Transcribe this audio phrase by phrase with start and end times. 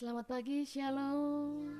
[0.00, 1.76] Selamat pagi, Shalom.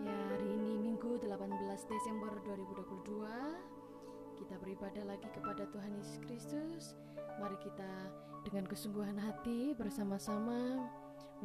[0.00, 1.36] Ya, hari ini Minggu 18
[1.84, 3.20] Desember 2022.
[4.40, 6.84] Kita beribadah lagi kepada Tuhan Yesus Kristus.
[7.36, 7.92] Mari kita
[8.48, 10.88] dengan kesungguhan hati bersama-sama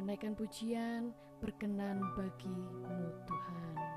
[0.00, 1.12] menaikkan pujian
[1.44, 3.95] berkenan bagimu Tuhan.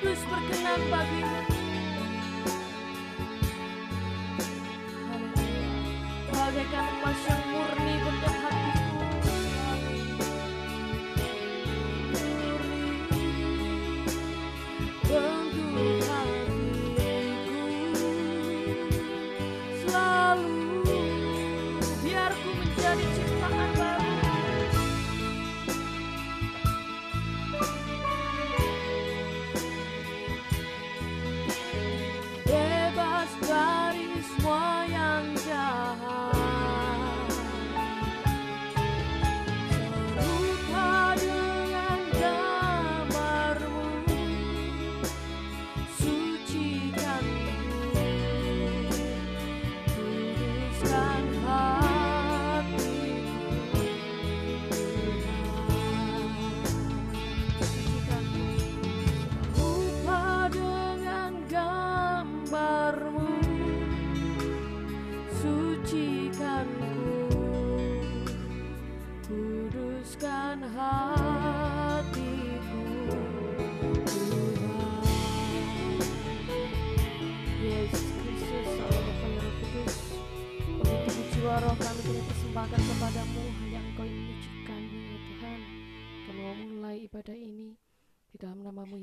[0.00, 1.39] kudus berkenan bagimu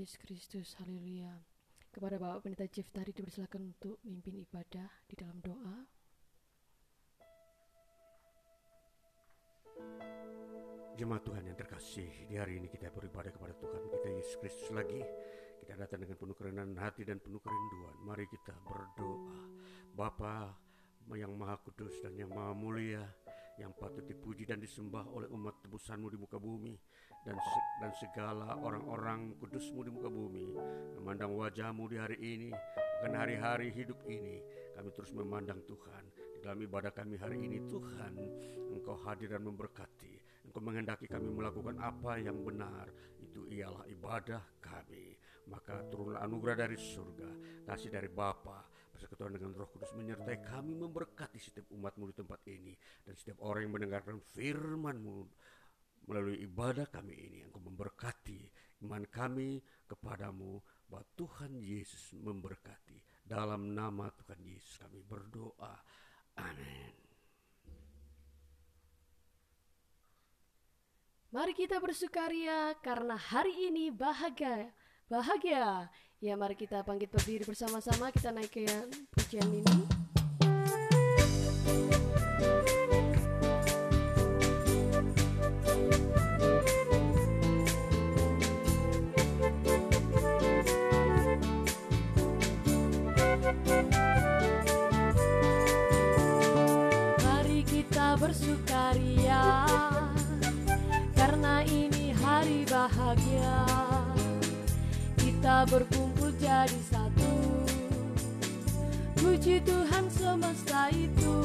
[0.08, 1.36] Yesus Kristus haleluya
[1.92, 5.84] kepada Bapak Pendeta Jeff tadi dipersilakan untuk memimpin ibadah di dalam doa
[10.96, 15.04] Jemaat Tuhan yang terkasih, di hari ini kita beribadah kepada Tuhan kita Yesus Kristus lagi.
[15.60, 18.00] Kita datang dengan penuh kerendahan hati dan penuh kerinduan.
[18.08, 19.44] Mari kita berdoa.
[19.92, 20.56] Bapa
[21.20, 23.04] yang maha kudus dan yang maha mulia,
[23.60, 26.80] yang patut dipuji dan disembah oleh umat tebusanmu di muka bumi
[27.28, 27.36] dan
[27.84, 30.56] dan segala orang-orang kudusmu di muka bumi.
[30.96, 32.50] Memandang wajahmu di hari ini
[33.04, 34.40] bukan hari-hari hidup ini.
[34.72, 36.04] Kami terus memandang Tuhan.
[36.16, 38.14] Di dalam ibadah kami hari ini Tuhan
[38.72, 40.16] Engkau hadir dan memberkati.
[40.48, 42.88] Engkau menghendaki kami melakukan apa yang benar,
[43.20, 45.18] itu ialah ibadah kami.
[45.52, 47.28] Maka turunlah anugerah dari surga,
[47.68, 48.64] kasih dari Bapa,
[48.96, 52.72] persekutuan dengan Roh Kudus menyertai kami memberkati setiap umatmu di tempat ini.
[53.04, 55.20] Dan setiap orang yang mendengarkan firmanmu
[56.08, 57.40] melalui ibadah kami ini.
[57.44, 58.48] Engkau memberkati
[58.88, 62.98] iman kami kepadamu bahwa Tuhan Yesus memberkati.
[63.28, 65.76] Dalam nama Tuhan Yesus kami berdoa.
[66.40, 66.96] Amin.
[71.28, 74.72] Mari kita bersukaria karena hari ini bahagia.
[75.12, 75.92] Bahagia.
[76.24, 79.78] Ya mari kita bangkit berdiri bersama-sama kita naikkan pujian ini.
[98.28, 99.64] Bersukaria.
[101.16, 103.64] Karena ini hari bahagia
[105.16, 107.32] Kita berkumpul jadi satu.
[109.16, 111.40] Puji Tuhan semesta itu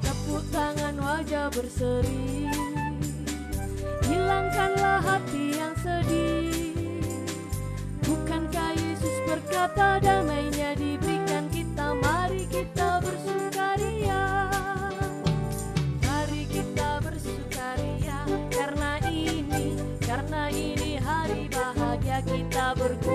[0.00, 2.48] Tepuk tangan wajah berseri.
[4.08, 7.04] Hilangkanlah hati yang sedih.
[8.08, 13.51] Bukankah Yesus berkata damainya diberikan kita Mari kita bersukaria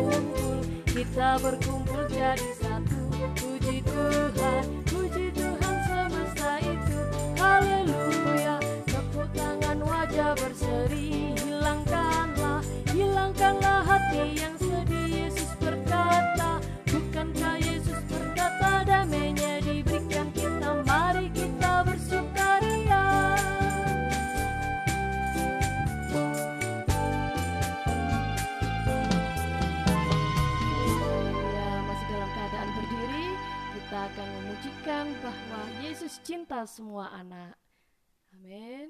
[0.03, 3.01] berkumpul kita berkumpul jadi satu.
[3.37, 6.99] Puji Tuhan puji Tuhan semesta itu.
[7.37, 11.33] Haleluya tepuk tangan wajah berseri.
[11.41, 12.61] Hilangkanlah
[12.93, 16.61] hilangkanlah hati yang sedih Yesus berkata.
[16.89, 17.76] Bukankah Yesus
[34.87, 37.59] memujikan bahwa Yesus cinta semua anak.
[38.31, 38.87] Amin.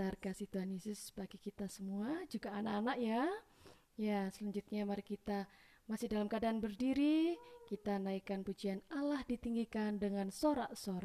[0.00, 3.28] besar kasih Tuhan Yesus bagi kita semua, juga anak-anak ya.
[4.00, 5.44] Ya, selanjutnya mari kita
[5.84, 7.36] masih dalam keadaan berdiri,
[7.68, 11.04] kita naikkan pujian Allah ditinggikan dengan sorak-sorak.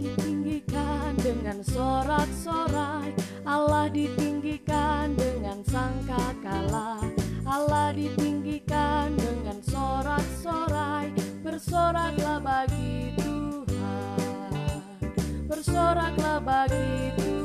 [0.00, 3.12] Ditinggikan dengan sorak-sorai,
[3.44, 7.04] Allah ditinggikan dengan sangka kalah.
[7.44, 9.43] Allah ditinggikan dengan
[9.94, 11.06] bersorak-sorai
[11.46, 14.82] Bersoraklah bagi Tuhan.
[15.46, 17.43] Bersoraklah bagi Tuhan.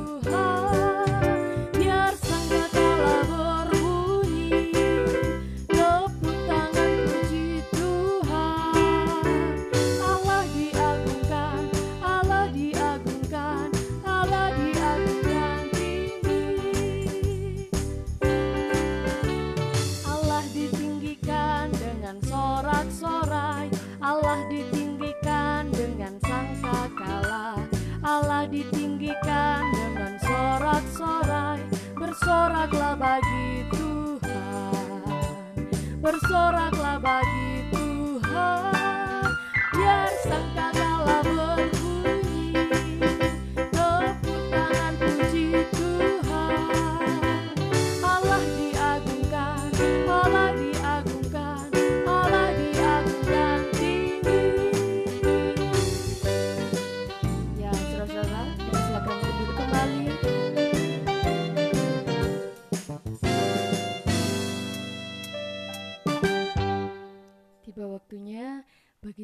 [36.09, 36.78] bersorak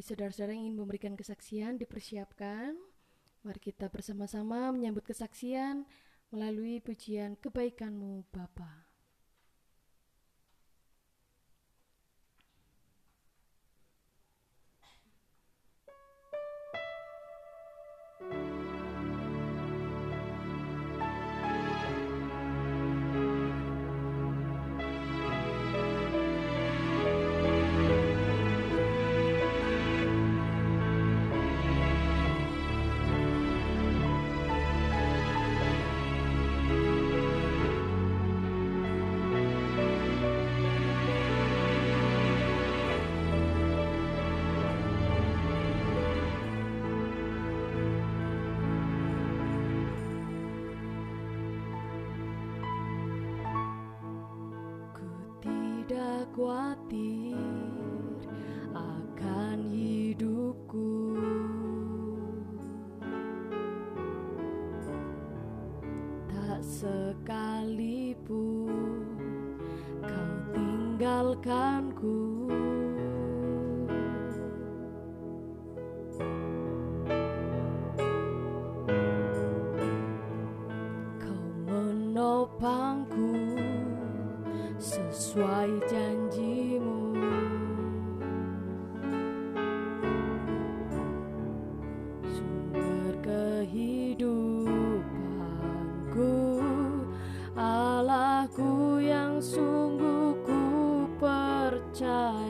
[0.05, 2.77] saudara-saudara yang ingin memberikan kesaksian dipersiapkan.
[3.41, 5.81] Mari kita bersama-sama menyambut kesaksian
[6.29, 8.84] melalui pujian kebaikanmu Bapak.
[56.45, 56.84] buat
[98.05, 100.61] Allahku yang sungguh ku
[101.17, 102.45] percaya.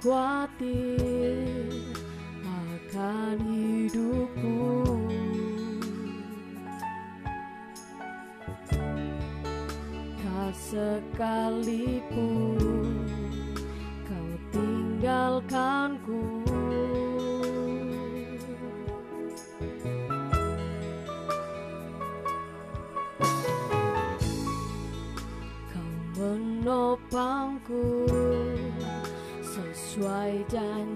[0.00, 1.68] khawatir
[2.40, 4.96] akan hidupku,
[10.24, 12.56] Tak sekalipun
[14.08, 16.42] kau tinggalkanku.
[25.68, 28.09] Kau menopangku.
[30.00, 30.89] try again.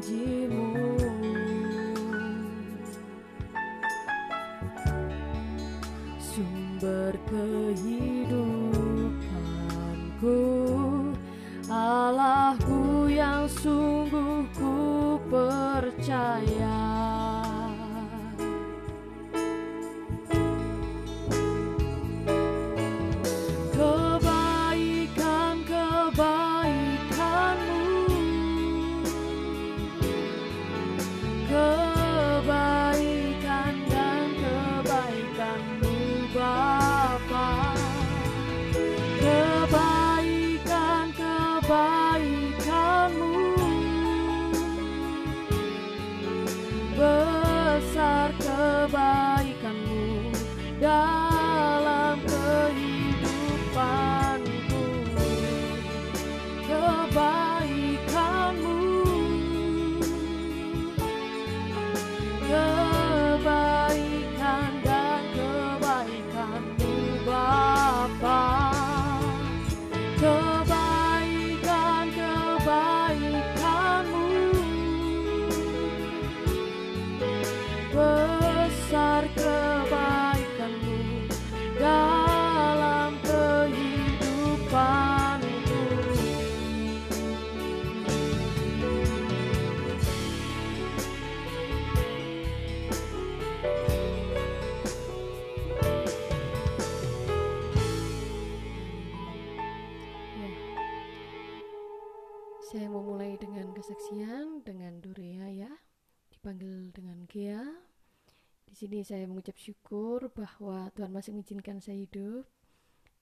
[108.84, 112.44] Sini saya mengucap syukur bahwa Tuhan masih mengizinkan saya hidup.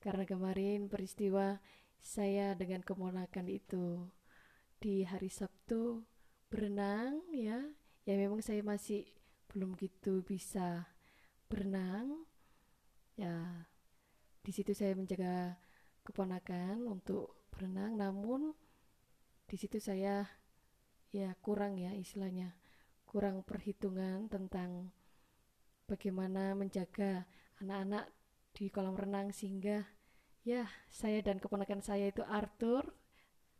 [0.02, 1.62] Karena kemarin peristiwa
[2.02, 4.10] saya dengan keponakan itu
[4.82, 6.02] di hari Sabtu
[6.50, 7.62] berenang ya,
[8.02, 9.06] ya memang saya masih
[9.54, 10.90] belum gitu bisa
[11.46, 12.26] berenang.
[13.14, 13.70] Ya
[14.42, 15.62] di situ saya menjaga
[16.02, 17.94] keponakan untuk berenang.
[17.94, 18.50] Namun
[19.46, 20.26] di situ saya
[21.14, 22.50] ya kurang ya istilahnya
[23.06, 24.90] kurang perhitungan tentang
[25.92, 27.28] bagaimana menjaga
[27.60, 28.08] anak-anak
[28.56, 29.84] di kolam renang sehingga
[30.40, 32.96] ya saya dan keponakan saya itu Arthur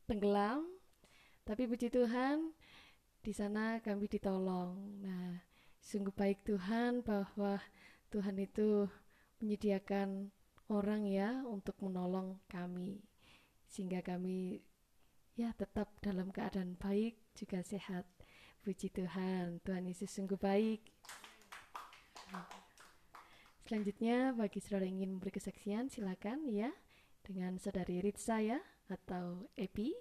[0.09, 0.65] tenggelam.
[1.45, 2.57] Tapi puji Tuhan
[3.21, 5.05] di sana kami ditolong.
[5.05, 5.45] Nah
[5.85, 7.61] sungguh baik Tuhan bahwa
[8.09, 8.89] Tuhan itu
[9.43, 10.33] menyediakan
[10.73, 13.05] orang ya untuk menolong kami.
[13.69, 14.65] Sehingga kami
[15.37, 18.09] ya tetap dalam keadaan baik juga sehat.
[18.63, 20.92] Puji Tuhan Tuhan Yesus sungguh baik
[23.67, 26.69] selanjutnya bagi saudara yang ingin memberi kesaksian silakan ya
[27.25, 28.61] dengan saudari Ritsa ya
[28.93, 29.97] atau Epi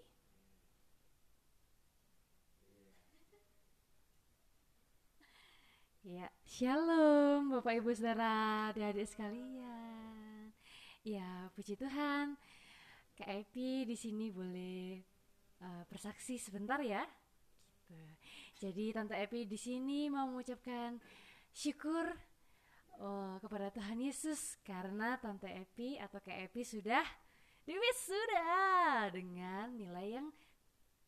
[6.02, 10.50] Ya, shalom Bapak Ibu Saudara, adik-adik sekalian.
[11.06, 12.36] Ya, puji Tuhan.
[13.13, 14.98] Kak Epi di sini boleh
[15.62, 17.06] uh, bersaksi sebentar ya.
[17.86, 18.10] Gitu.
[18.65, 20.98] Jadi Tante Epi di sini mau mengucapkan
[21.51, 22.15] syukur
[22.99, 27.03] oh, kepada Tuhan Yesus karena Tante Epi atau Kak Epi sudah
[27.67, 28.49] diwisuda
[29.13, 30.27] dengan nilai yang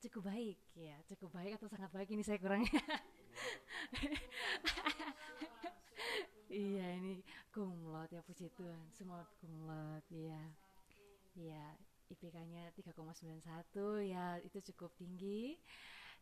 [0.03, 2.67] cukup baik ya, cukup baik atau sangat baik ini saya kurang
[6.51, 8.89] iya ini kumlot ya puji Tuhan.
[8.93, 10.41] Semua kumlot ya
[11.33, 11.65] ya
[12.13, 15.57] IPK-nya 3,91 ya itu cukup tinggi.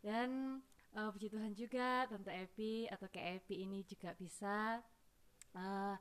[0.02, 0.60] Dan
[0.96, 4.80] uh, puji Tuhan juga Tante Epi atau Kak Epi ini juga bisa
[5.56, 5.96] uh,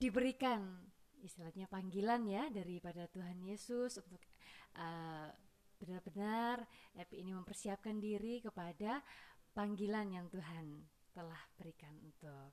[0.00, 0.60] diberikan
[1.24, 4.20] istilahnya panggilan ya daripada Tuhan Yesus untuk
[4.76, 5.32] uh,
[5.80, 6.64] benar-benar
[6.96, 9.00] Epi ini mempersiapkan diri kepada
[9.56, 12.52] panggilan yang Tuhan telah berikan untuk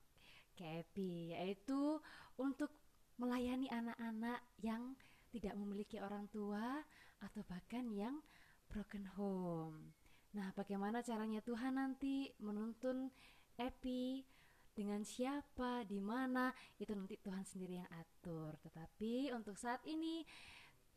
[0.52, 1.98] Kepi yaitu
[2.36, 2.70] untuk
[3.16, 4.96] melayani anak-anak yang
[5.32, 6.84] tidak memiliki orang tua
[7.24, 8.20] atau bahkan yang
[8.68, 9.96] broken home.
[10.32, 13.12] Nah, bagaimana caranya Tuhan nanti menuntun
[13.56, 14.24] Epi?
[14.72, 16.48] Dengan siapa, di mana?
[16.80, 18.56] Itu nanti Tuhan sendiri yang atur.
[18.64, 20.24] Tetapi untuk saat ini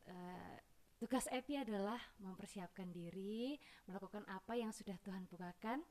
[0.07, 0.55] uh,
[0.95, 5.83] tugas Epi adalah mempersiapkan diri, melakukan apa yang sudah Tuhan bukakan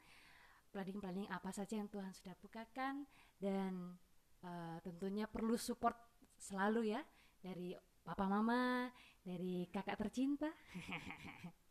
[0.74, 3.06] planning-planning apa saja yang Tuhan sudah bukakan
[3.38, 3.94] dan
[4.42, 5.94] uh, tentunya perlu support
[6.34, 7.00] selalu ya
[7.38, 8.90] dari papa mama,
[9.22, 10.50] dari kakak tercinta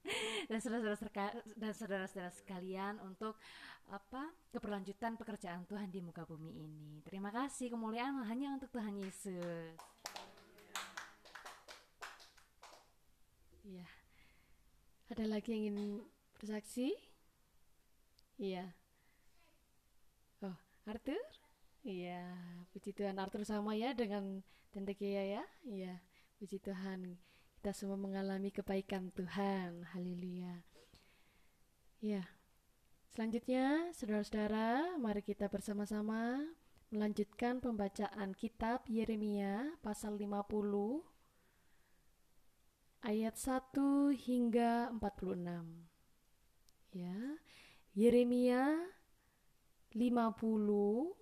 [0.52, 3.40] dan saudara-saudara dan saudara-saudara sekalian untuk
[3.92, 7.04] apa keberlanjutan pekerjaan Tuhan di muka bumi ini.
[7.04, 9.76] Terima kasih kemuliaan hanya untuk Tuhan Yesus.
[13.64, 13.88] Iya.
[15.12, 15.90] Ada lagi yang ingin
[16.40, 16.92] bersaksi?
[18.40, 18.76] Iya.
[20.44, 20.56] Oh,
[20.88, 21.20] Arthur?
[21.84, 22.32] Iya,
[22.72, 24.40] puji Tuhan Arthur sama ya dengan
[24.72, 25.44] Tante Kia ya.
[25.68, 26.00] Iya,
[26.40, 27.20] puji Tuhan.
[27.64, 29.88] Kita semua mengalami kebaikan Tuhan.
[29.96, 30.68] Haleluya.
[32.04, 32.28] Iya.
[33.08, 36.44] Selanjutnya, saudara-saudara, mari kita bersama-sama
[36.92, 41.08] melanjutkan pembacaan kitab Yeremia pasal 50
[43.00, 45.88] ayat 1 hingga 46.
[46.92, 47.16] Ya.
[47.96, 48.92] Yeremia
[49.96, 51.16] 50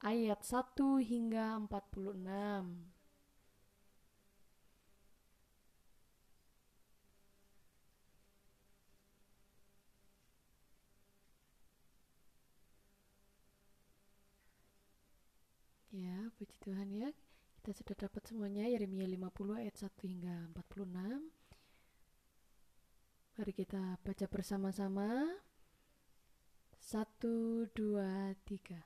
[0.00, 2.95] ayat 1 hingga 46.
[15.96, 17.08] Ya, puji Tuhan ya.
[17.56, 21.32] Kita sudah dapat semuanya Yeremia 50 ayat 1 hingga 46.
[23.40, 25.24] Mari kita baca bersama-sama.
[26.76, 28.84] 1 2 3.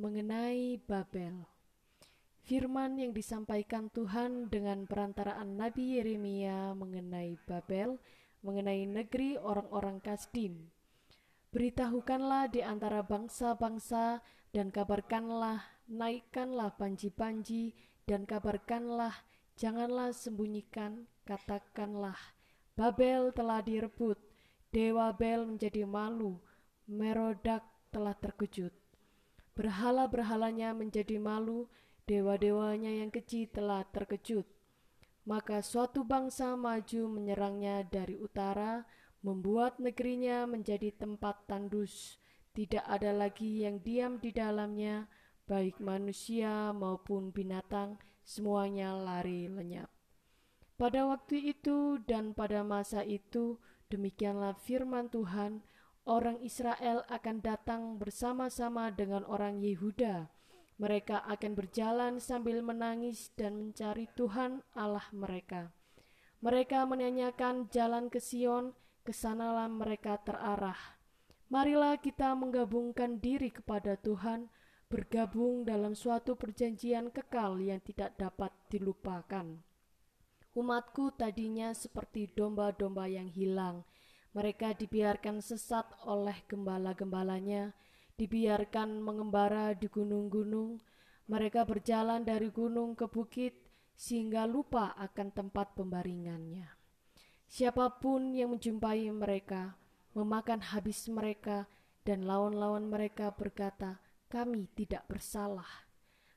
[0.00, 1.44] Mengenai Babel.
[2.48, 8.00] Firman yang disampaikan Tuhan dengan perantaraan Nabi Yeremia mengenai Babel,
[8.40, 10.72] mengenai negeri orang-orang Kasdim.
[11.52, 17.76] Beritahukanlah di antara bangsa-bangsa dan kabarkanlah, naikkanlah panji-panji
[18.08, 19.12] dan kabarkanlah,
[19.60, 22.16] janganlah sembunyikan, katakanlah,
[22.72, 24.16] Babel telah direbut,
[24.72, 26.40] Dewa Bel menjadi malu,
[26.88, 27.60] Merodak
[27.92, 28.72] telah terkejut.
[29.52, 31.68] Berhala-berhalanya menjadi malu,
[32.08, 34.48] dewa-dewanya yang kecil telah terkejut.
[35.28, 38.88] Maka suatu bangsa maju menyerangnya dari utara,
[39.20, 42.16] membuat negerinya menjadi tempat tandus.
[42.56, 45.06] Tidak ada lagi yang diam di dalamnya,
[45.52, 49.92] baik manusia maupun binatang, semuanya lari lenyap.
[50.80, 53.60] Pada waktu itu dan pada masa itu,
[53.92, 55.60] demikianlah firman Tuhan,
[56.08, 60.32] orang Israel akan datang bersama-sama dengan orang Yehuda.
[60.80, 65.68] Mereka akan berjalan sambil menangis dan mencari Tuhan Allah mereka.
[66.40, 68.72] Mereka menanyakan jalan ke Sion,
[69.04, 70.96] ke sanalah mereka terarah.
[71.52, 74.48] Marilah kita menggabungkan diri kepada Tuhan,
[74.92, 79.48] bergabung dalam suatu perjanjian kekal yang tidak dapat dilupakan.
[80.52, 83.88] Umatku tadinya seperti domba-domba yang hilang.
[84.36, 87.72] Mereka dibiarkan sesat oleh gembala-gembalanya,
[88.20, 90.76] dibiarkan mengembara di gunung-gunung.
[91.24, 93.56] Mereka berjalan dari gunung ke bukit
[93.96, 96.68] sehingga lupa akan tempat pembaringannya.
[97.48, 99.72] Siapa pun yang menjumpai mereka,
[100.12, 101.64] memakan habis mereka,
[102.04, 104.01] dan lawan-lawan mereka berkata,
[104.32, 105.84] "Kami tidak bersalah."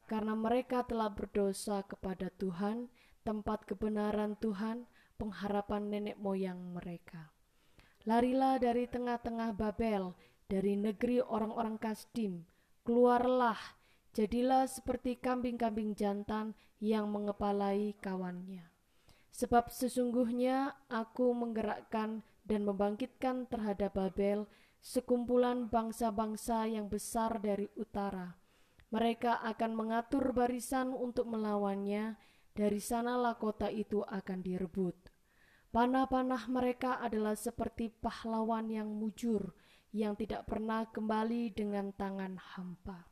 [0.04, 2.92] Karena mereka telah berdosa kepada Tuhan,
[3.24, 4.84] tempat kebenaran Tuhan,
[5.16, 7.32] pengharapan nenek moyang mereka.
[8.06, 10.14] Larilah dari tengah-tengah Babel,
[10.46, 12.46] dari negeri orang-orang Kasdim.
[12.86, 13.58] Keluarlah,
[14.14, 18.70] jadilah seperti kambing-kambing jantan yang mengepalai kawannya.
[19.34, 24.46] Sebab sesungguhnya aku menggerakkan dan membangkitkan terhadap Babel
[24.86, 28.38] sekumpulan bangsa-bangsa yang besar dari utara.
[28.94, 32.22] Mereka akan mengatur barisan untuk melawannya,
[32.54, 34.94] dari sanalah kota itu akan direbut.
[35.74, 39.58] Panah-panah mereka adalah seperti pahlawan yang mujur,
[39.90, 43.10] yang tidak pernah kembali dengan tangan hampa.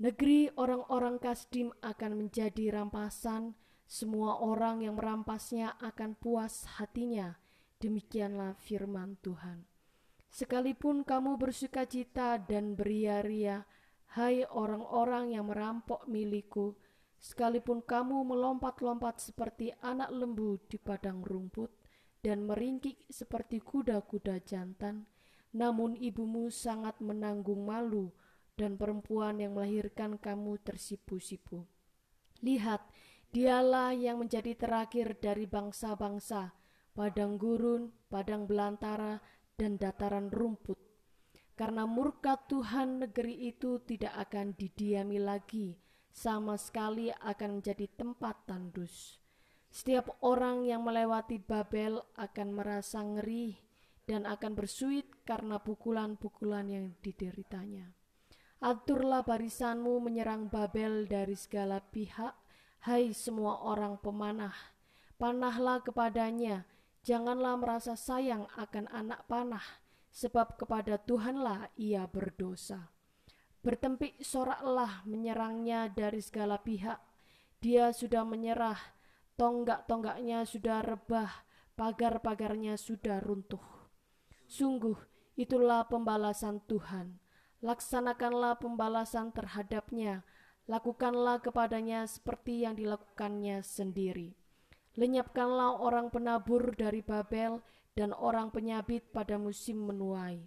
[0.00, 3.52] Negeri orang-orang Kasdim akan menjadi rampasan,
[3.84, 7.36] semua orang yang merampasnya akan puas hatinya.
[7.78, 9.75] Demikianlah firman Tuhan.
[10.36, 13.64] Sekalipun kamu bersuka cita dan beria-ria,
[14.20, 16.76] hai orang-orang yang merampok milikku,
[17.16, 21.72] sekalipun kamu melompat-lompat seperti anak lembu di padang rumput
[22.20, 25.08] dan meringkik seperti kuda-kuda jantan,
[25.56, 28.12] namun ibumu sangat menanggung malu
[28.60, 31.64] dan perempuan yang melahirkan kamu tersipu-sipu.
[32.44, 32.84] Lihat,
[33.32, 36.56] Dialah yang menjadi terakhir dari bangsa-bangsa,
[36.96, 39.20] padang gurun, padang belantara,
[39.56, 40.76] dan dataran rumput.
[41.56, 45.72] Karena murka Tuhan negeri itu tidak akan didiami lagi,
[46.12, 49.16] sama sekali akan menjadi tempat tandus.
[49.72, 53.56] Setiap orang yang melewati Babel akan merasa ngeri
[54.04, 57.88] dan akan bersuit karena pukulan-pukulan yang dideritanya.
[58.60, 62.32] Aturlah barisanmu menyerang Babel dari segala pihak,
[62.86, 64.54] Hai semua orang pemanah,
[65.18, 66.62] panahlah kepadanya,
[67.06, 69.62] janganlah merasa sayang akan anak panah,
[70.10, 72.90] sebab kepada Tuhanlah ia berdosa.
[73.62, 76.98] Bertempik soraklah menyerangnya dari segala pihak,
[77.62, 78.78] dia sudah menyerah,
[79.38, 81.46] tonggak-tonggaknya sudah rebah,
[81.78, 83.62] pagar-pagarnya sudah runtuh.
[84.50, 84.98] Sungguh,
[85.38, 87.22] itulah pembalasan Tuhan.
[87.62, 90.26] Laksanakanlah pembalasan terhadapnya,
[90.66, 94.45] lakukanlah kepadanya seperti yang dilakukannya sendiri.
[94.96, 97.60] Lenyapkanlah orang penabur dari Babel
[97.92, 100.40] dan orang penyabit pada musim menuai.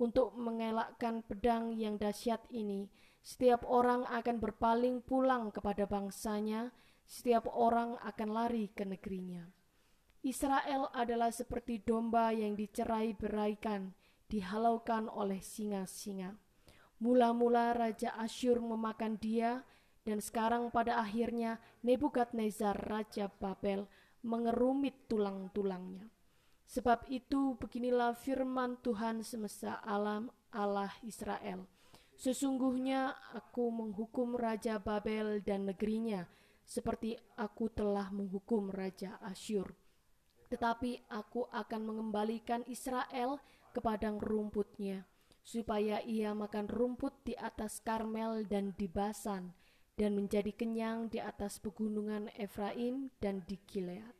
[0.00, 2.86] Untuk mengelakkan pedang yang dahsyat ini,
[3.20, 6.72] setiap orang akan berpaling pulang kepada bangsanya,
[7.04, 9.44] setiap orang akan lari ke negerinya.
[10.22, 13.92] Israel adalah seperti domba yang dicerai beraikan,
[14.30, 16.38] dihalaukan oleh singa-singa.
[17.00, 19.64] Mula-mula Raja Asyur memakan dia,
[20.04, 23.84] dan sekarang pada akhirnya Nebukadnezar Raja Babel
[24.20, 26.08] mengerumit tulang-tulangnya.
[26.70, 31.66] Sebab itu beginilah firman Tuhan semesta alam Allah Israel.
[32.20, 36.28] Sesungguhnya aku menghukum Raja Babel dan negerinya,
[36.62, 39.72] seperti aku telah menghukum Raja Asyur.
[40.52, 43.40] Tetapi aku akan mengembalikan Israel
[43.72, 45.08] ke padang rumputnya,
[45.40, 49.56] supaya ia makan rumput di atas Karmel dan di Basan,
[50.00, 54.16] dan menjadi kenyang di atas pegunungan Efraim dan di Gilead.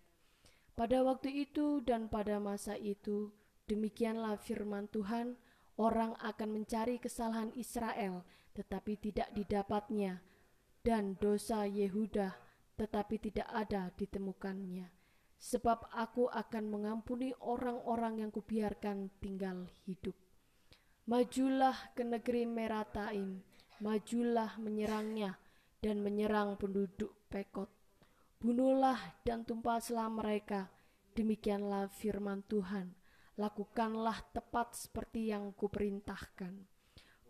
[0.76, 3.32] Pada waktu itu dan pada masa itu,
[3.64, 5.40] demikianlah firman Tuhan,
[5.80, 8.20] Orang akan mencari kesalahan Israel,
[8.52, 10.20] tetapi tidak didapatnya,
[10.84, 12.36] dan dosa Yehuda,
[12.76, 14.92] tetapi tidak ada ditemukannya.
[15.40, 20.12] Sebab aku akan mengampuni orang-orang yang kubiarkan tinggal hidup.
[21.08, 23.40] Majulah ke negeri Merataim,
[23.80, 25.39] majulah menyerangnya,
[25.80, 27.68] dan menyerang penduduk Pekot.
[28.40, 30.68] Bunuhlah dan tumpaslah mereka,
[31.12, 33.00] demikianlah firman Tuhan
[33.40, 36.52] lakukanlah tepat seperti yang kuperintahkan.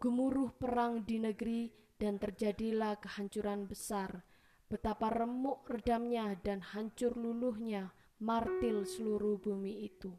[0.02, 4.26] Gemuruh perang di negeri dan terjadilah kehancuran besar.
[4.66, 10.10] Betapa remuk redamnya dan hancur luluhnya martil seluruh bumi itu.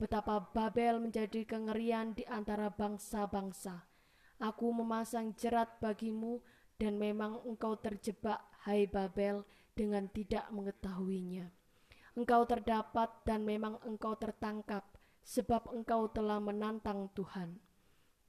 [0.00, 3.84] Betapa Babel menjadi kengerian di antara bangsa-bangsa.
[4.38, 6.40] Aku memasang jerat bagimu
[6.78, 9.42] dan memang engkau terjebak, hai Babel,
[9.74, 11.50] dengan tidak mengetahuinya.
[12.14, 14.86] Engkau terdapat dan memang engkau tertangkap,
[15.22, 17.58] sebab engkau telah menantang Tuhan.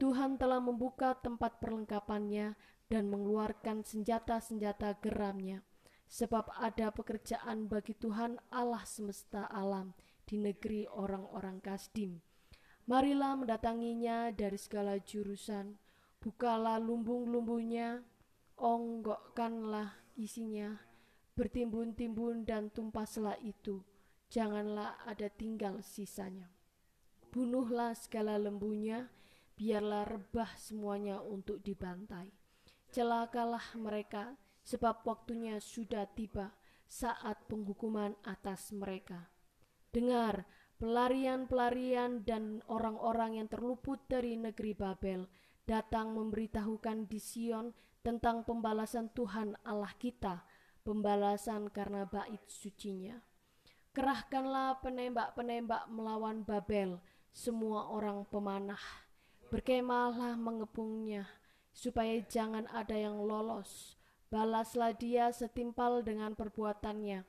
[0.02, 2.54] Tuhan telah membuka tempat perlengkapannya
[2.90, 5.62] dan mengeluarkan senjata-senjata geramnya,
[6.10, 9.94] sebab ada pekerjaan bagi Tuhan Allah semesta alam
[10.26, 12.22] di negeri orang-orang Kasdim.
[12.90, 15.78] Marilah mendatanginya dari segala jurusan,
[16.18, 18.02] bukalah lumbung-lumbungnya,
[18.60, 20.76] onggokkanlah isinya,
[21.34, 23.80] bertimbun-timbun dan tumpaslah itu,
[24.28, 26.52] janganlah ada tinggal sisanya.
[27.32, 29.08] Bunuhlah segala lembunya,
[29.56, 32.32] biarlah rebah semuanya untuk dibantai.
[32.92, 34.36] Celakalah mereka,
[34.68, 36.52] sebab waktunya sudah tiba
[36.90, 39.30] saat penghukuman atas mereka.
[39.90, 40.46] Dengar,
[40.82, 45.30] pelarian-pelarian dan orang-orang yang terluput dari negeri Babel
[45.70, 50.48] datang memberitahukan di Sion tentang pembalasan Tuhan Allah kita,
[50.88, 53.20] pembalasan karena bait sucinya.
[53.92, 57.02] Kerahkanlah penembak-penembak melawan Babel,
[57.36, 58.80] semua orang pemanah.
[59.50, 61.28] Berkemahlah mengepungnya,
[61.74, 63.98] supaya jangan ada yang lolos.
[64.30, 67.26] Balaslah dia setimpal dengan perbuatannya.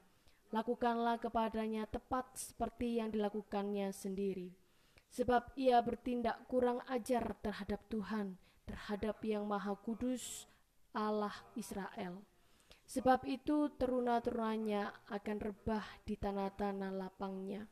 [0.52, 4.52] Lakukanlah kepadanya tepat seperti yang dilakukannya sendiri.
[5.10, 8.36] Sebab ia bertindak kurang ajar terhadap Tuhan,
[8.68, 10.46] terhadap yang maha kudus
[10.94, 12.22] Allah Israel.
[12.90, 17.70] Sebab itu teruna-terunanya akan rebah di tanah-tanah lapangnya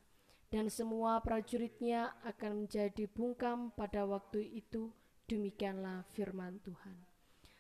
[0.48, 4.94] dan semua prajuritnya akan menjadi bungkam pada waktu itu.
[5.28, 6.96] Demikianlah firman Tuhan.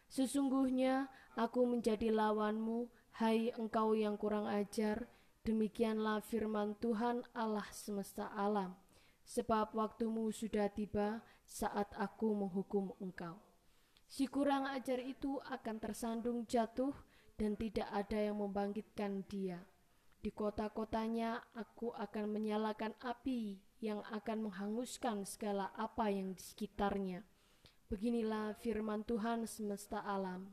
[0.08, 2.88] Sesungguhnya aku menjadi lawanmu,
[3.20, 5.04] hai engkau yang kurang ajar.
[5.44, 8.72] Demikianlah firman Tuhan Allah semesta alam.
[9.28, 13.47] Sebab waktumu sudah tiba saat aku menghukum engkau.
[14.08, 16.96] Si kurang ajar itu akan tersandung jatuh
[17.36, 19.60] dan tidak ada yang membangkitkan dia
[20.18, 27.22] di kota-kotanya aku akan menyalakan api yang akan menghanguskan segala apa yang di sekitarnya.
[27.86, 30.52] Beginilah firman Tuhan semesta alam.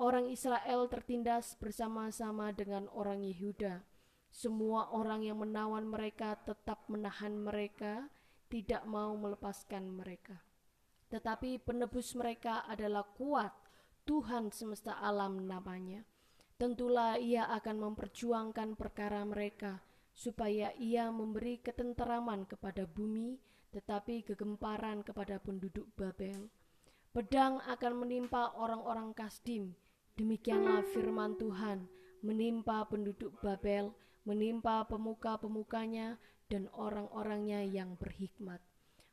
[0.00, 3.84] Orang Israel tertindas bersama-sama dengan orang Yehuda.
[4.30, 8.08] Semua orang yang menawan mereka tetap menahan mereka,
[8.46, 10.38] tidak mau melepaskan mereka.
[11.10, 13.50] Tetapi penebus mereka adalah kuat,
[14.06, 16.06] Tuhan semesta alam namanya
[16.60, 19.80] tentulah ia akan memperjuangkan perkara mereka,
[20.12, 23.40] supaya ia memberi ketenteraman kepada bumi,
[23.72, 26.52] tetapi kegemparan kepada penduduk Babel.
[27.16, 29.72] Pedang akan menimpa orang-orang Kasdim,
[30.20, 31.88] demikianlah firman Tuhan,
[32.20, 33.96] menimpa penduduk Babel,
[34.28, 36.20] menimpa pemuka-pemukanya,
[36.52, 38.60] dan orang-orangnya yang berhikmat.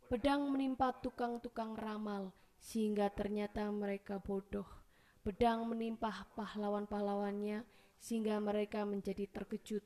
[0.07, 4.87] Pedang menimpa tukang-tukang ramal, sehingga ternyata mereka bodoh
[5.27, 7.67] Pedang menimpa pahlawan-pahlawannya
[7.99, 9.83] sehingga mereka menjadi terkejut.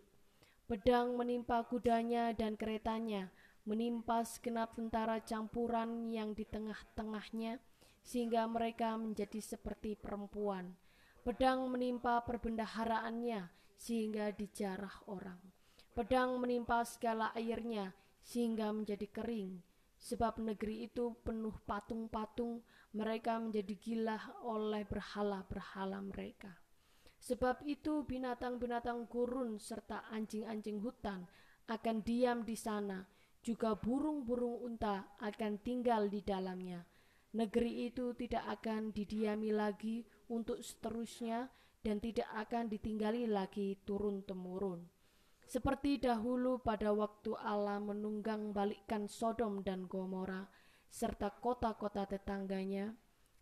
[0.69, 3.33] Pedang menimpa kudanya dan keretanya,
[3.65, 7.57] menimpa segenap tentara campuran yang di tengah-tengahnya
[8.05, 10.77] sehingga mereka menjadi seperti perempuan.
[11.25, 13.49] Pedang menimpa perbendaharaannya
[13.81, 15.41] sehingga dijarah orang.
[15.97, 19.70] Pedang menimpa segala airnya sehingga menjadi kering.
[20.01, 22.65] Sebab negeri itu penuh patung-patung
[22.97, 26.57] mereka menjadi gila oleh berhala-berhala mereka.
[27.21, 31.29] Sebab itu binatang-binatang gurun serta anjing-anjing hutan
[31.69, 33.05] akan diam di sana,
[33.45, 36.81] juga burung-burung unta akan tinggal di dalamnya.
[37.37, 40.01] Negeri itu tidak akan didiami lagi
[40.33, 41.47] untuk seterusnya
[41.85, 45.00] dan tidak akan ditinggali lagi turun-temurun.
[45.51, 50.47] Seperti dahulu pada waktu Allah menunggang balikkan Sodom dan Gomora,
[50.87, 52.95] serta kota-kota tetangganya.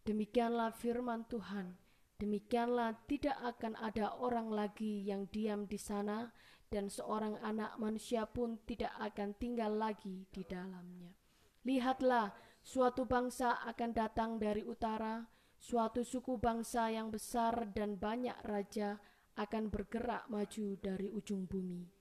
[0.09, 1.77] Demikianlah firman Tuhan.
[2.17, 6.33] Demikianlah tidak akan ada orang lagi yang diam di sana
[6.73, 11.13] dan seorang anak manusia pun tidak akan tinggal lagi di dalamnya.
[11.61, 12.33] Lihatlah,
[12.65, 15.29] suatu bangsa akan datang dari utara,
[15.61, 18.97] suatu suku bangsa yang besar dan banyak raja
[19.37, 21.98] akan bergerak maju dari ujung bumi.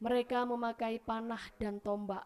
[0.00, 2.24] Mereka memakai panah dan tombak,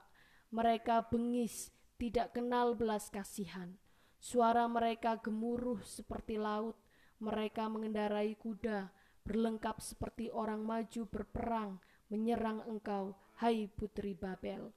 [0.55, 3.75] mereka bengis, tidak kenal belas kasihan.
[4.23, 6.79] Suara mereka gemuruh seperti laut,
[7.19, 8.95] mereka mengendarai kuda,
[9.27, 11.83] berlengkap seperti orang maju berperang,
[12.15, 14.71] menyerang engkau, hai putri Babel.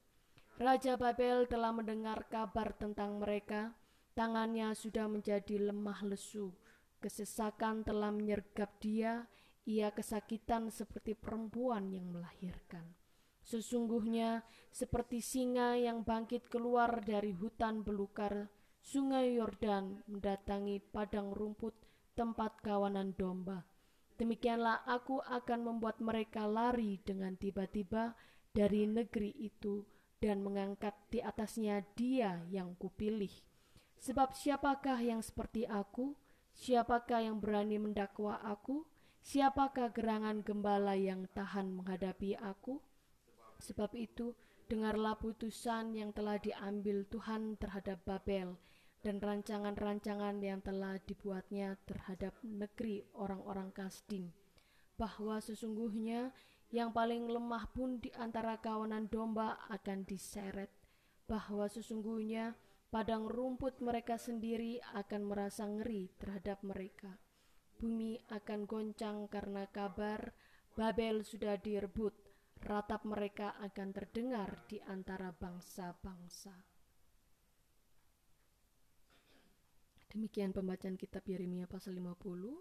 [0.58, 3.78] Raja Babel telah mendengar kabar tentang mereka,
[4.18, 6.50] tangannya sudah menjadi lemah lesu,
[6.98, 9.30] kesesakan telah menyergap dia,
[9.68, 12.96] ia kesakitan seperti perempuan yang melahirkan.
[13.44, 18.48] Sesungguhnya seperti singa yang bangkit keluar dari hutan belukar,
[18.80, 21.76] sungai Yordan mendatangi padang rumput
[22.16, 23.68] tempat kawanan domba.
[24.18, 28.18] Demikianlah aku akan membuat mereka lari dengan tiba-tiba
[28.56, 29.86] dari negeri itu
[30.18, 33.30] dan mengangkat di atasnya dia yang kupilih.
[34.02, 36.18] Sebab siapakah yang seperti aku?
[36.58, 38.82] Siapakah yang berani mendakwa aku?
[39.28, 42.80] Siapakah gerangan gembala yang tahan menghadapi aku?
[43.60, 44.32] Sebab itu,
[44.72, 48.56] dengarlah putusan yang telah diambil Tuhan terhadap Babel
[49.04, 54.32] dan rancangan-rancangan yang telah dibuatnya terhadap negeri orang-orang Kasdim,
[54.96, 56.32] bahwa sesungguhnya
[56.72, 60.72] yang paling lemah pun di antara kawanan domba akan diseret,
[61.28, 62.56] bahwa sesungguhnya
[62.88, 67.27] padang rumput mereka sendiri akan merasa ngeri terhadap mereka.
[67.78, 70.34] Bumi akan goncang karena kabar
[70.74, 72.14] Babel sudah direbut,
[72.66, 76.54] ratap mereka akan terdengar di antara bangsa-bangsa.
[80.10, 82.58] Demikian pembacaan kitab Yeremia pasal 50.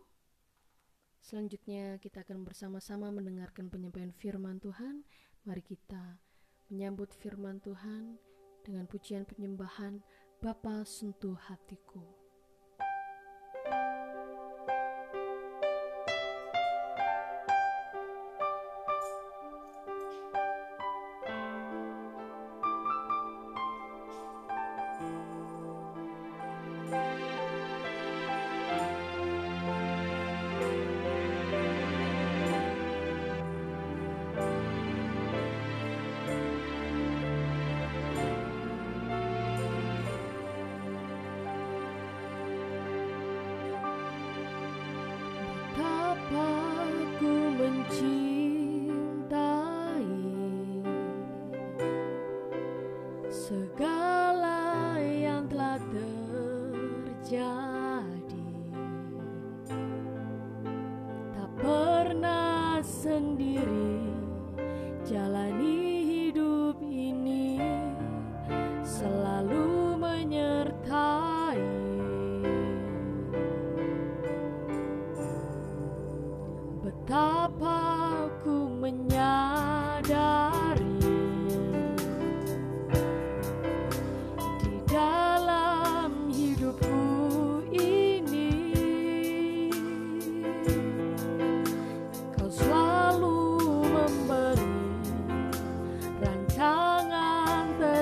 [1.25, 5.01] Selanjutnya kita akan bersama-sama mendengarkan penyampaian firman Tuhan.
[5.49, 6.21] Mari kita
[6.69, 8.21] menyambut firman Tuhan
[8.65, 10.05] dengan pujian penyembahan
[10.45, 12.27] Bapa sentuh hatiku.
[13.67, 13.96] sebuah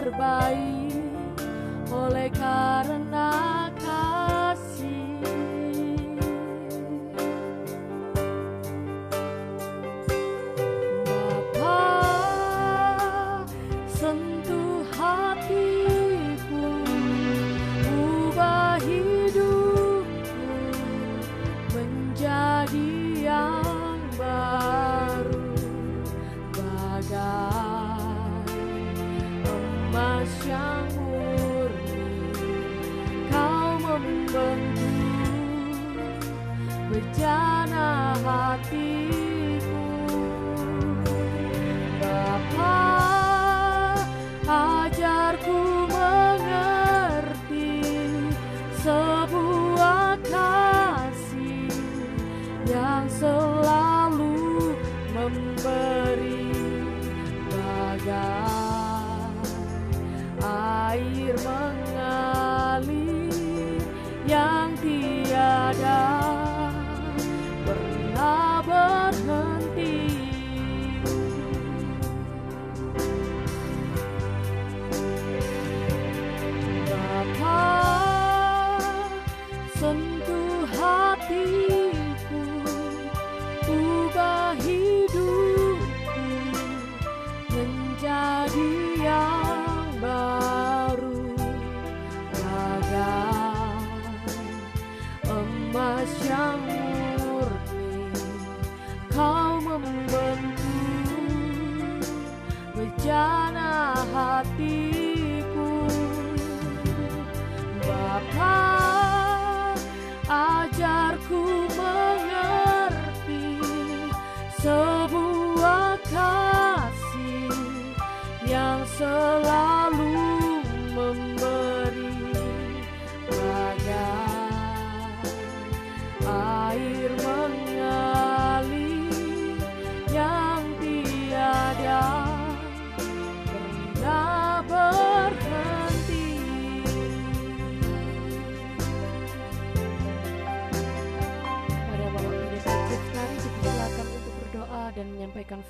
[0.05, 1.01] terbaik.
[1.89, 3.54] Oleh karena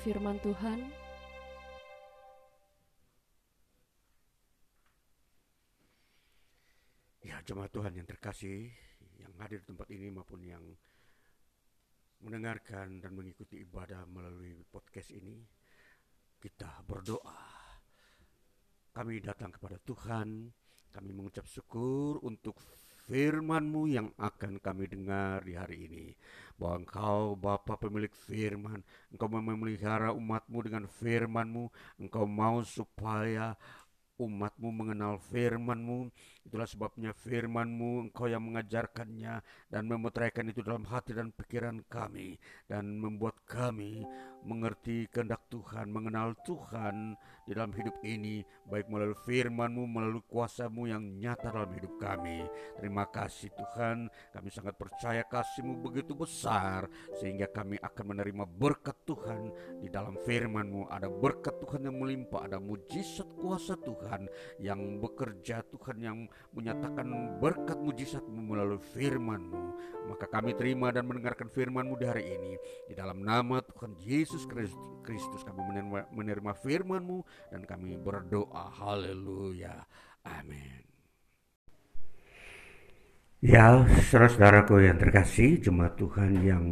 [0.03, 0.79] firman Tuhan.
[7.23, 8.69] Ya jemaat Tuhan yang terkasih
[9.17, 10.63] yang hadir di tempat ini maupun yang
[12.21, 15.41] mendengarkan dan mengikuti ibadah melalui podcast ini
[16.39, 17.41] kita berdoa
[18.95, 20.47] kami datang kepada Tuhan
[20.95, 22.55] kami mengucap syukur untuk
[23.05, 26.05] firman-Mu yang akan kami dengar di hari ini.
[26.55, 28.79] Bahwa Engkau Bapa pemilik firman
[29.11, 31.69] Engkau memelihara umat-Mu dengan firman-Mu.
[32.01, 33.57] Engkau mau supaya
[34.15, 36.07] umatmu mengenal firmanmu
[36.45, 42.37] itulah sebabnya firmanmu engkau yang mengajarkannya dan memeteraikan itu dalam hati dan pikiran kami
[42.69, 44.05] dan membuat kami
[44.45, 47.17] mengerti kehendak Tuhan mengenal Tuhan
[47.49, 52.45] di dalam hidup ini baik melalui firmanmu melalui kuasamu yang nyata dalam hidup kami.
[52.77, 54.09] Terima kasih Tuhan.
[54.33, 59.49] Kami sangat percaya kasihmu begitu besar sehingga kami akan menerima berkat Tuhan
[59.81, 60.89] di dalam firmanmu.
[60.89, 64.29] Ada berkat Tuhan yang melimpah ada mujizat kuasa Tuhan
[64.61, 66.19] yang bekerja Tuhan yang
[66.55, 69.75] menyatakan berkat mujizatmu melalui firmanmu.
[70.07, 72.53] Maka kami terima dan mendengarkan firmanmu di hari ini.
[72.87, 74.47] Di dalam nama Tuhan Yesus
[75.03, 78.71] Kristus kami menerima, menerima firmanmu dan kami berdoa.
[78.71, 79.83] Haleluya.
[80.25, 80.85] Amin.
[83.45, 86.65] Ya, saudara-saudaraku yang terkasih, jemaat Tuhan yang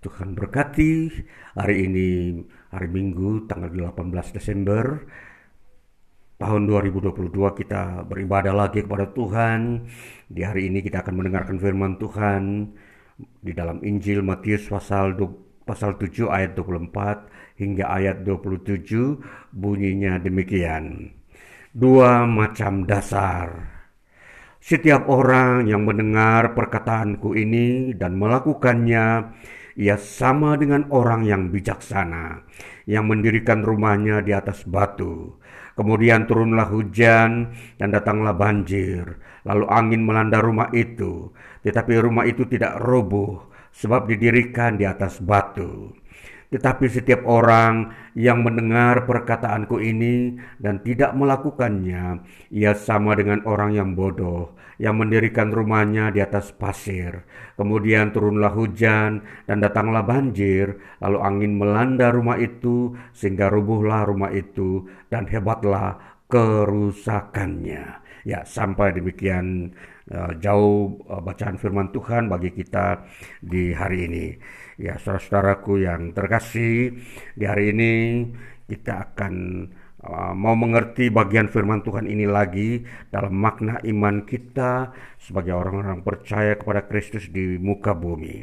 [0.00, 1.10] Tuhan berkati.
[1.58, 2.08] Hari ini
[2.70, 5.02] hari Minggu tanggal 18 Desember
[6.36, 7.32] tahun 2022
[7.64, 9.88] kita beribadah lagi kepada Tuhan.
[10.28, 12.72] Di hari ini kita akan mendengarkan firman Tuhan
[13.40, 15.16] di dalam Injil Matius pasal
[15.64, 21.16] pasal 7 ayat 24 hingga ayat 27 bunyinya demikian.
[21.72, 23.76] Dua macam dasar.
[24.60, 29.30] Setiap orang yang mendengar perkataanku ini dan melakukannya,
[29.76, 32.42] ia sama dengan orang yang bijaksana,
[32.88, 35.38] yang mendirikan rumahnya di atas batu.
[35.76, 42.80] Kemudian turunlah hujan dan datanglah banjir, lalu angin melanda rumah itu, tetapi rumah itu tidak
[42.80, 45.92] roboh, sebab didirikan di atas batu.
[46.46, 52.22] Tetapi setiap orang yang mendengar perkataanku ini dan tidak melakukannya,
[52.54, 57.26] ia sama dengan orang yang bodoh, yang mendirikan rumahnya di atas pasir.
[57.58, 64.86] Kemudian turunlah hujan dan datanglah banjir, lalu angin melanda rumah itu, sehingga rubuhlah rumah itu,
[65.10, 65.98] dan hebatlah
[66.30, 68.05] kerusakannya.
[68.26, 69.70] Ya, sampai demikian
[70.10, 73.06] uh, jauh uh, bacaan firman Tuhan bagi kita
[73.38, 74.26] di hari ini.
[74.82, 76.98] Ya, saudara-saudaraku yang terkasih,
[77.38, 77.92] di hari ini
[78.66, 79.34] kita akan
[80.02, 82.82] uh, mau mengerti bagian firman Tuhan ini lagi
[83.14, 84.90] dalam makna iman kita
[85.22, 88.42] sebagai orang-orang percaya kepada Kristus di muka bumi.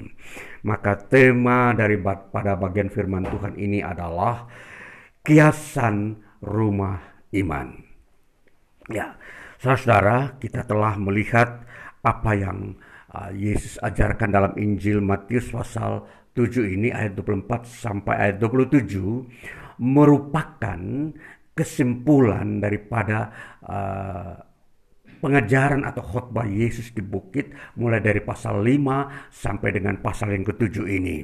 [0.64, 4.48] Maka tema dari pada bagian firman Tuhan ini adalah
[5.28, 7.04] kiasan rumah
[7.36, 7.92] iman.
[8.92, 9.16] Ya,
[9.64, 11.64] saudara, kita telah melihat
[12.04, 12.76] apa yang
[13.16, 16.04] uh, Yesus ajarkan dalam Injil Matius pasal
[16.36, 20.80] 7 ini ayat 24 sampai ayat 27 merupakan
[21.56, 23.32] kesimpulan daripada
[23.64, 24.36] uh,
[25.24, 30.92] pengajaran atau khotbah Yesus di bukit mulai dari pasal 5 sampai dengan pasal yang ketujuh
[30.92, 31.24] ini.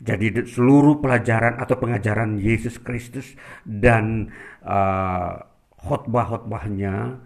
[0.00, 4.32] Jadi seluruh pelajaran atau pengajaran Yesus Kristus dan
[4.64, 5.36] uh,
[5.84, 7.18] khotbah-khotbahnya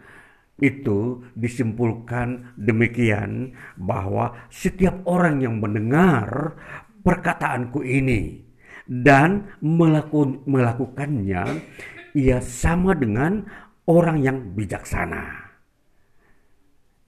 [0.62, 6.54] itu disimpulkan demikian bahwa setiap orang yang mendengar
[7.02, 8.46] perkataanku ini
[8.86, 11.66] dan melaku, melakukannya
[12.14, 13.42] ia sama dengan
[13.90, 15.50] orang yang bijaksana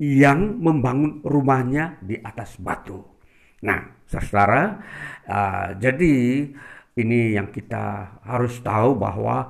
[0.02, 2.98] yang membangun rumahnya di atas batu.
[3.62, 4.82] Nah, saudara,
[5.30, 6.14] uh, jadi
[6.98, 9.48] ini yang kita harus tahu bahwa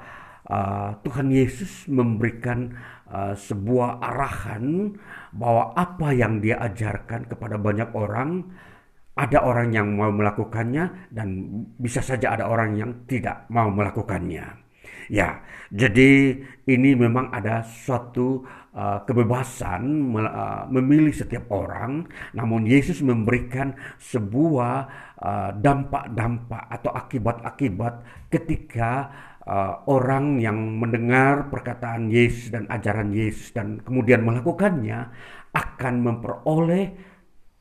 [0.49, 2.73] uh, Tuhan Yesus memberikan
[3.15, 4.91] uh, sebuah arahan
[5.31, 8.43] bahwa apa yang dia ajarkan kepada banyak orang
[9.15, 11.47] ada orang yang mau melakukannya dan
[11.79, 14.67] bisa saja ada orang yang tidak mau melakukannya.
[15.07, 18.43] Ya, jadi ini memang ada suatu
[18.75, 25.07] uh, kebebasan uh, memilih setiap orang, namun Yesus memberikan sebuah
[25.61, 27.95] dampak-dampak uh, atau akibat-akibat
[28.29, 29.09] ketika
[29.49, 35.13] uh, orang yang mendengar perkataan Yesus dan ajaran Yesus dan kemudian melakukannya
[35.55, 36.85] akan memperoleh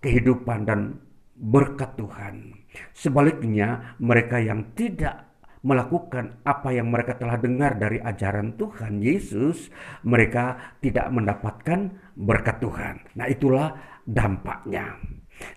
[0.03, 0.99] kehidupan dan
[1.37, 2.55] berkat Tuhan.
[2.95, 9.71] Sebaliknya, mereka yang tidak melakukan apa yang mereka telah dengar dari ajaran Tuhan Yesus,
[10.03, 12.95] mereka tidak mendapatkan berkat Tuhan.
[13.15, 13.71] Nah, itulah
[14.03, 14.99] dampaknya.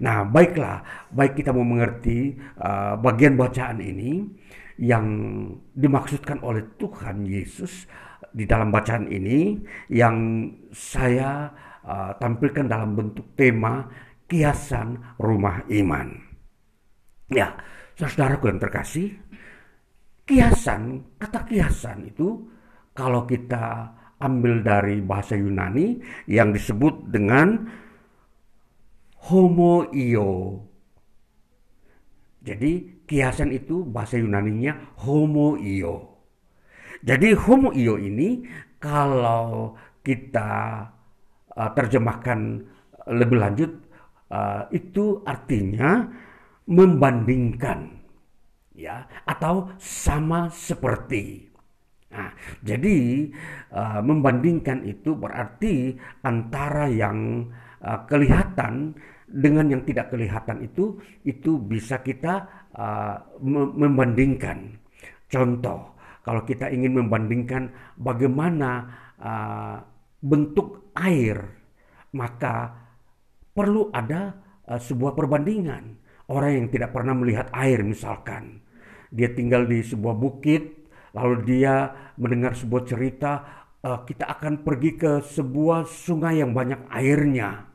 [0.01, 4.25] Nah, baiklah, baik kita mau mengerti uh, bagian bacaan ini
[4.77, 5.07] yang
[5.73, 7.89] dimaksudkan oleh Tuhan Yesus
[8.33, 9.57] di dalam bacaan ini
[9.89, 11.49] yang saya
[11.85, 13.89] uh, tampilkan dalam bentuk tema
[14.29, 16.13] kiasan rumah iman.
[17.33, 17.57] Ya,
[17.97, 19.17] saudaraku yang terkasih,
[20.27, 22.51] Kiasan, kata kiasan itu
[22.91, 27.63] kalau kita ambil dari bahasa Yunani yang disebut dengan
[29.31, 30.67] homoio.
[32.43, 36.19] Jadi kiasan itu bahasa Yunaninya homoio.
[37.07, 38.43] Jadi homoio ini
[38.83, 40.83] kalau kita
[41.55, 42.63] uh, terjemahkan
[43.07, 43.71] lebih lanjut
[44.31, 46.07] uh, itu artinya
[46.67, 48.03] membandingkan
[48.75, 51.47] ya atau sama seperti.
[52.11, 52.31] Nah,
[52.63, 53.29] jadi
[53.75, 57.51] uh, membandingkan itu berarti antara yang
[57.83, 58.95] uh, kelihatan
[59.27, 63.17] dengan yang tidak kelihatan itu itu bisa kita uh,
[63.75, 64.77] membandingkan.
[65.27, 68.71] Contoh, kalau kita ingin membandingkan bagaimana
[69.19, 69.77] uh,
[70.23, 71.41] bentuk air,
[72.15, 72.73] maka
[73.53, 74.37] perlu ada
[74.69, 76.05] uh, sebuah perbandingan.
[76.27, 78.59] Orang yang tidak pernah melihat air misalkan,
[79.15, 83.33] dia tinggal di sebuah bukit, lalu dia mendengar sebuah cerita,
[83.87, 87.71] uh, kita akan pergi ke sebuah sungai yang banyak airnya.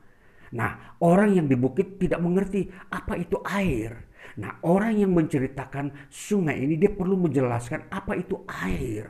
[0.52, 4.11] Nah, orang yang di bukit tidak mengerti apa itu air.
[4.40, 9.08] Nah, orang yang menceritakan sungai ini dia perlu menjelaskan apa itu air.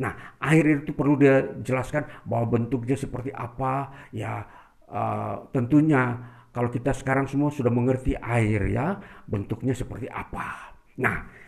[0.00, 3.92] Nah, air itu perlu dia jelaskan bahwa bentuknya seperti apa.
[4.14, 4.46] Ya,
[4.88, 6.16] uh, tentunya
[6.54, 8.96] kalau kita sekarang semua sudah mengerti air ya,
[9.28, 10.72] bentuknya seperti apa.
[10.96, 11.44] Nah,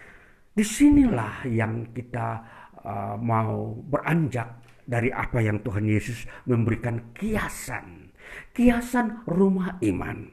[0.56, 2.28] Di sinilah yang kita
[2.80, 8.16] uh, mau beranjak dari apa yang Tuhan Yesus memberikan kiasan,
[8.56, 10.32] kiasan rumah iman.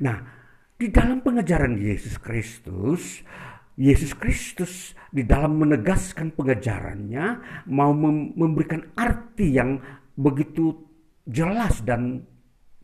[0.00, 0.39] Nah,
[0.80, 3.20] di dalam pengajaran Yesus Kristus,
[3.76, 7.26] Yesus Kristus di dalam menegaskan pengajarannya
[7.68, 7.92] mau
[8.32, 9.76] memberikan arti yang
[10.16, 10.72] begitu
[11.28, 12.24] jelas dan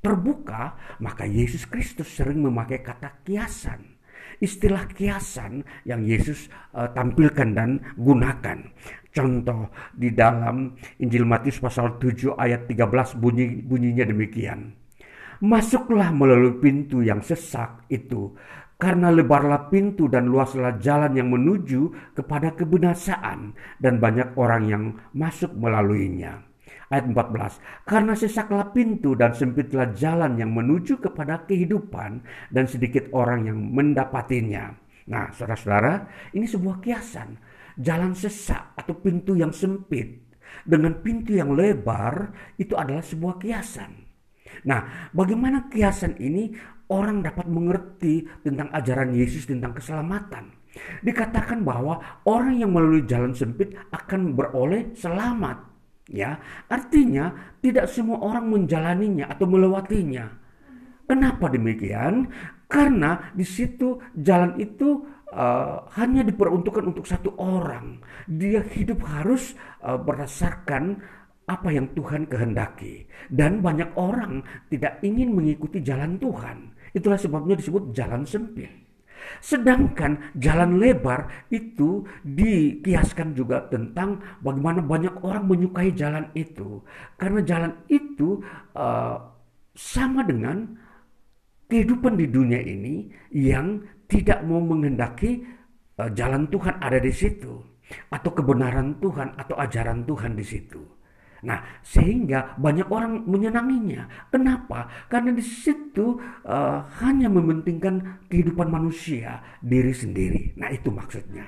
[0.04, 3.96] terbuka, maka Yesus Kristus sering memakai kata kiasan
[4.36, 8.68] istilah kiasan yang Yesus uh, tampilkan dan gunakan.
[9.08, 14.85] Contoh di dalam Injil Matius pasal 7 ayat 13 bunyi bunyinya demikian.
[15.44, 18.32] Masuklah melalui pintu yang sesak itu
[18.76, 24.84] karena lebarlah pintu dan luaslah jalan yang menuju kepada kebinasaan dan banyak orang yang
[25.16, 26.44] masuk melaluinya.
[26.86, 27.88] Ayat 14.
[27.88, 32.22] Karena sesaklah pintu dan sempitlah jalan yang menuju kepada kehidupan
[32.52, 34.70] dan sedikit orang yang mendapatinya.
[35.10, 36.06] Nah, saudara-saudara,
[36.36, 37.36] ini sebuah kiasan.
[37.76, 40.26] Jalan sesak atau pintu yang sempit
[40.64, 44.05] dengan pintu yang lebar itu adalah sebuah kiasan.
[44.64, 46.54] Nah, bagaimana kiasan ini
[46.88, 50.54] orang dapat mengerti tentang ajaran Yesus tentang keselamatan?
[51.04, 55.76] Dikatakan bahwa orang yang melalui jalan sempit akan beroleh selamat.
[56.06, 56.38] Ya,
[56.70, 60.30] artinya tidak semua orang menjalaninya atau melewatinya.
[61.06, 62.30] Kenapa demikian?
[62.70, 65.02] Karena di situ jalan itu
[65.34, 68.02] uh, hanya diperuntukkan untuk satu orang.
[68.26, 70.98] Dia hidup harus uh, berdasarkan
[71.46, 73.06] apa yang Tuhan kehendaki.
[73.30, 76.74] Dan banyak orang tidak ingin mengikuti jalan Tuhan.
[76.92, 78.86] Itulah sebabnya disebut jalan sempit.
[79.42, 86.82] Sedangkan jalan lebar itu dikiaskan juga tentang bagaimana banyak orang menyukai jalan itu.
[87.18, 88.42] Karena jalan itu
[88.74, 89.18] uh,
[89.74, 90.66] sama dengan
[91.66, 95.42] kehidupan di dunia ini yang tidak mau menghendaki
[95.98, 97.62] uh, jalan Tuhan ada di situ.
[98.10, 100.95] Atau kebenaran Tuhan atau ajaran Tuhan di situ.
[101.44, 104.08] Nah, sehingga banyak orang menyenanginya.
[104.32, 104.88] Kenapa?
[105.12, 106.16] Karena di situ
[106.48, 110.56] uh, hanya mementingkan kehidupan manusia diri sendiri.
[110.56, 111.44] Nah, itu maksudnya.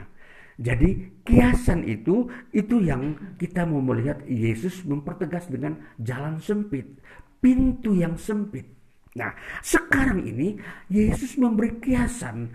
[0.58, 6.98] Jadi kiasan itu itu yang kita mau melihat Yesus mempertegas dengan jalan sempit,
[7.38, 8.66] pintu yang sempit.
[9.14, 9.30] Nah,
[9.62, 10.58] sekarang ini
[10.90, 12.50] Yesus memberi kiasan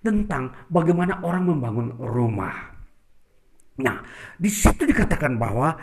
[0.00, 2.72] tentang bagaimana orang membangun rumah.
[3.80, 4.00] Nah,
[4.40, 5.76] di situ dikatakan bahwa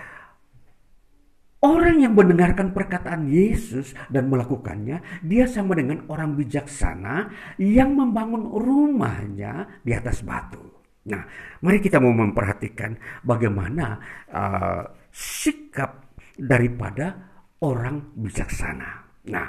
[1.62, 7.30] Orang yang mendengarkan perkataan Yesus dan melakukannya, dia sama dengan orang bijaksana
[7.62, 10.58] yang membangun rumahnya di atas batu.
[11.06, 11.22] Nah,
[11.62, 13.98] mari kita mau memperhatikan bagaimana
[14.34, 17.30] uh, sikap daripada
[17.62, 19.22] orang bijaksana.
[19.30, 19.48] Nah,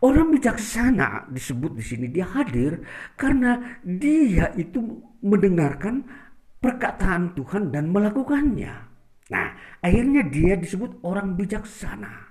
[0.00, 2.80] orang bijaksana disebut di sini dia hadir
[3.20, 4.80] karena dia itu
[5.20, 6.08] mendengarkan
[6.56, 8.89] perkataan Tuhan dan melakukannya.
[9.30, 12.30] Nah, akhirnya dia disebut orang bijaksana.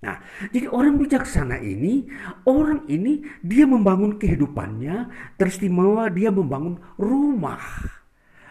[0.00, 0.16] Nah,
[0.48, 2.08] jadi orang bijaksana ini,
[2.48, 7.60] orang ini dia membangun kehidupannya, teristimewa dia membangun rumah.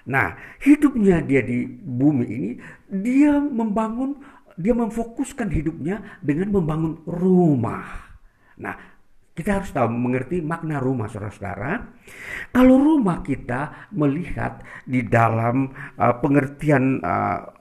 [0.09, 2.51] Nah, hidupnya dia di bumi ini,
[2.87, 4.21] dia membangun,
[4.55, 8.13] dia memfokuskan hidupnya dengan membangun rumah.
[8.61, 8.77] Nah,
[9.33, 11.95] kita harus tahu mengerti makna rumah saudara-saudara.
[12.53, 17.58] Kalau rumah kita melihat di dalam uh, pengertian uh,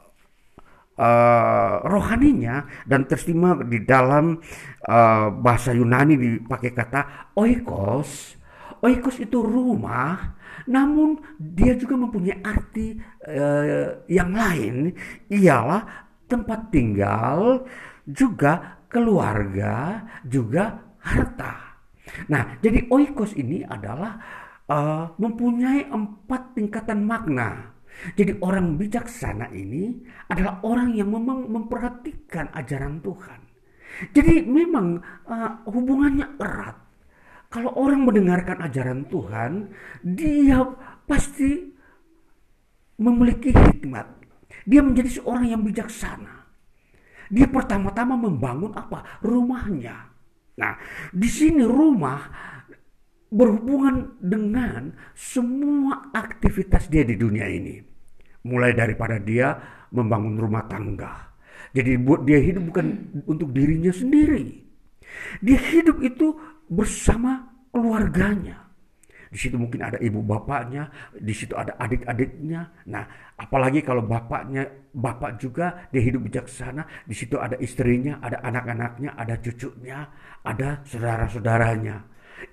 [0.98, 4.36] uh, rohaninya dan terima di dalam
[4.84, 8.36] uh, bahasa Yunani dipakai kata oikos.
[8.78, 10.38] Oikos itu rumah,
[10.70, 12.94] namun dia juga mempunyai arti
[13.26, 14.94] uh, yang lain,
[15.26, 15.82] ialah
[16.30, 17.66] tempat tinggal,
[18.06, 21.82] juga keluarga, juga harta.
[22.30, 24.14] Nah, jadi oikos ini adalah
[24.70, 27.77] uh, mempunyai empat tingkatan makna.
[28.14, 33.40] Jadi orang bijaksana ini adalah orang yang memang memperhatikan ajaran Tuhan.
[34.14, 36.76] Jadi memang uh, hubungannya erat.
[37.48, 39.72] Kalau orang mendengarkan ajaran Tuhan,
[40.04, 40.62] dia
[41.08, 41.72] pasti
[43.00, 44.06] memiliki hikmat.
[44.68, 46.44] Dia menjadi seorang yang bijaksana.
[47.32, 49.24] Dia pertama-tama membangun apa?
[49.24, 49.96] Rumahnya.
[50.60, 50.74] Nah,
[51.08, 52.20] di sini rumah
[53.28, 57.87] berhubungan dengan semua aktivitas dia di dunia ini.
[58.46, 59.54] Mulai daripada dia
[59.90, 61.34] membangun rumah tangga.
[61.74, 62.86] Jadi buat dia hidup bukan
[63.28, 64.64] untuk dirinya sendiri.
[65.42, 66.36] Dia hidup itu
[66.68, 68.68] bersama keluarganya.
[69.28, 72.88] Di situ mungkin ada ibu bapaknya, di situ ada adik-adiknya.
[72.88, 73.04] Nah,
[73.36, 74.64] apalagi kalau bapaknya,
[74.96, 77.04] bapak juga dia hidup bijaksana.
[77.04, 80.08] Di situ ada istrinya, ada anak-anaknya, ada cucunya,
[80.40, 81.96] ada saudara-saudaranya.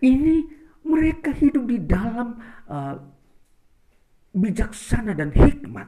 [0.03, 0.35] Ini
[0.83, 2.35] mereka hidup di dalam
[2.67, 3.14] uh,
[4.35, 5.87] bijaksana dan hikmat.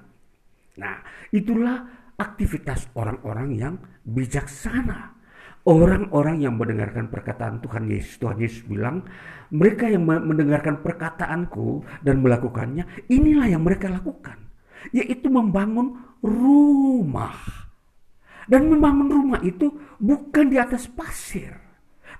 [0.80, 1.04] Nah,
[1.36, 1.84] itulah
[2.16, 3.76] aktivitas orang-orang yang
[4.08, 5.14] bijaksana.
[5.68, 8.16] Orang-orang yang mendengarkan perkataan Tuhan Yesus.
[8.24, 9.04] Tuhan Yesus bilang,
[9.52, 14.39] mereka yang mendengarkan perkataanku dan melakukannya, inilah yang mereka lakukan.
[14.95, 17.36] Yaitu membangun rumah.
[18.48, 19.68] Dan membangun rumah itu
[20.00, 21.52] bukan di atas pasir,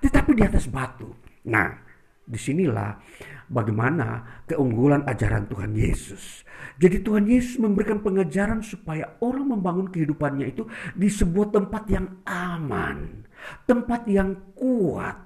[0.04, 1.08] tetapi di atas batu.
[1.48, 1.87] Nah,
[2.28, 3.00] di sinilah
[3.48, 6.44] bagaimana keunggulan ajaran Tuhan Yesus.
[6.76, 13.24] Jadi Tuhan Yesus memberikan pengajaran supaya orang membangun kehidupannya itu di sebuah tempat yang aman,
[13.64, 15.16] tempat yang kuat.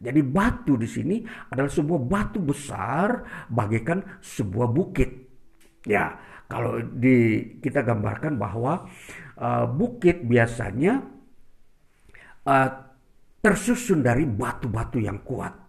[0.00, 1.16] Jadi batu di sini
[1.52, 3.08] adalah sebuah batu besar
[3.52, 5.10] bagaikan sebuah bukit.
[5.84, 6.16] Ya,
[6.48, 8.88] kalau di kita gambarkan bahwa
[9.36, 11.04] uh, bukit biasanya
[12.48, 12.68] uh,
[13.44, 15.59] tersusun dari batu-batu yang kuat.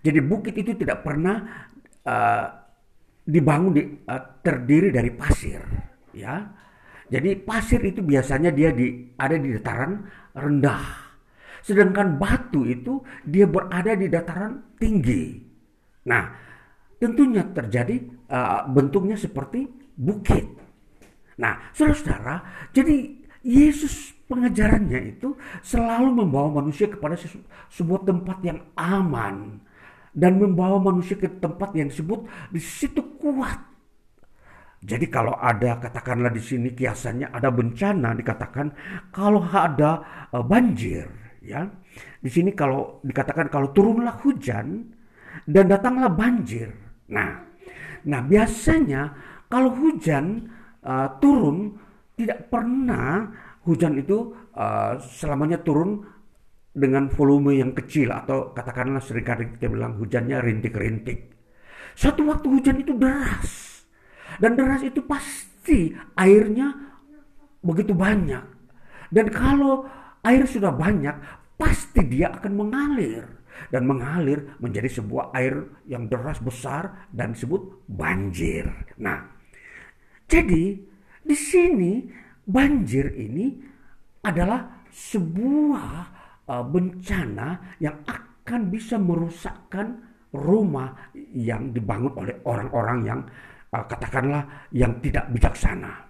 [0.00, 1.66] Jadi bukit itu tidak pernah
[2.04, 2.46] uh,
[3.26, 5.60] dibangun di, uh, terdiri dari pasir,
[6.14, 6.46] ya.
[7.06, 10.02] Jadi pasir itu biasanya dia di, ada di dataran
[10.34, 10.84] rendah.
[11.62, 15.38] Sedangkan batu itu dia berada di dataran tinggi.
[16.06, 16.30] Nah,
[16.98, 17.98] tentunya terjadi
[18.30, 19.66] uh, bentuknya seperti
[19.98, 20.46] bukit.
[21.38, 23.12] Nah, saudara-saudara, jadi
[23.46, 27.14] Yesus pengajarannya itu selalu membawa manusia kepada
[27.70, 29.62] sebuah tempat yang aman,
[30.16, 33.60] dan membawa manusia ke tempat yang disebut di situ kuat.
[34.80, 38.66] Jadi kalau ada katakanlah di sini kiasannya ada bencana dikatakan
[39.12, 40.00] kalau ada
[40.32, 41.04] uh, banjir
[41.44, 41.68] ya.
[42.16, 44.88] Di sini kalau dikatakan kalau turunlah hujan
[45.44, 46.72] dan datanglah banjir.
[47.12, 47.44] Nah,
[48.08, 49.12] nah biasanya
[49.52, 50.48] kalau hujan
[50.86, 51.76] uh, turun
[52.16, 53.28] tidak pernah
[53.68, 56.15] hujan itu uh, selamanya turun
[56.76, 61.32] dengan volume yang kecil atau katakanlah sering kali kita bilang hujannya rintik-rintik.
[61.96, 63.80] Satu waktu hujan itu deras.
[64.36, 66.76] Dan deras itu pasti airnya
[67.64, 68.44] begitu banyak.
[69.08, 69.88] Dan kalau
[70.20, 71.16] air sudah banyak,
[71.56, 73.24] pasti dia akan mengalir.
[73.72, 78.68] Dan mengalir menjadi sebuah air yang deras besar dan disebut banjir.
[79.00, 79.32] Nah,
[80.28, 80.76] jadi
[81.24, 82.04] di sini
[82.44, 83.56] banjir ini
[84.20, 90.02] adalah sebuah uh, bencana yang akan bisa merusakkan
[90.34, 93.20] rumah yang dibangun oleh orang-orang yang
[93.74, 96.06] uh, katakanlah yang tidak bijaksana.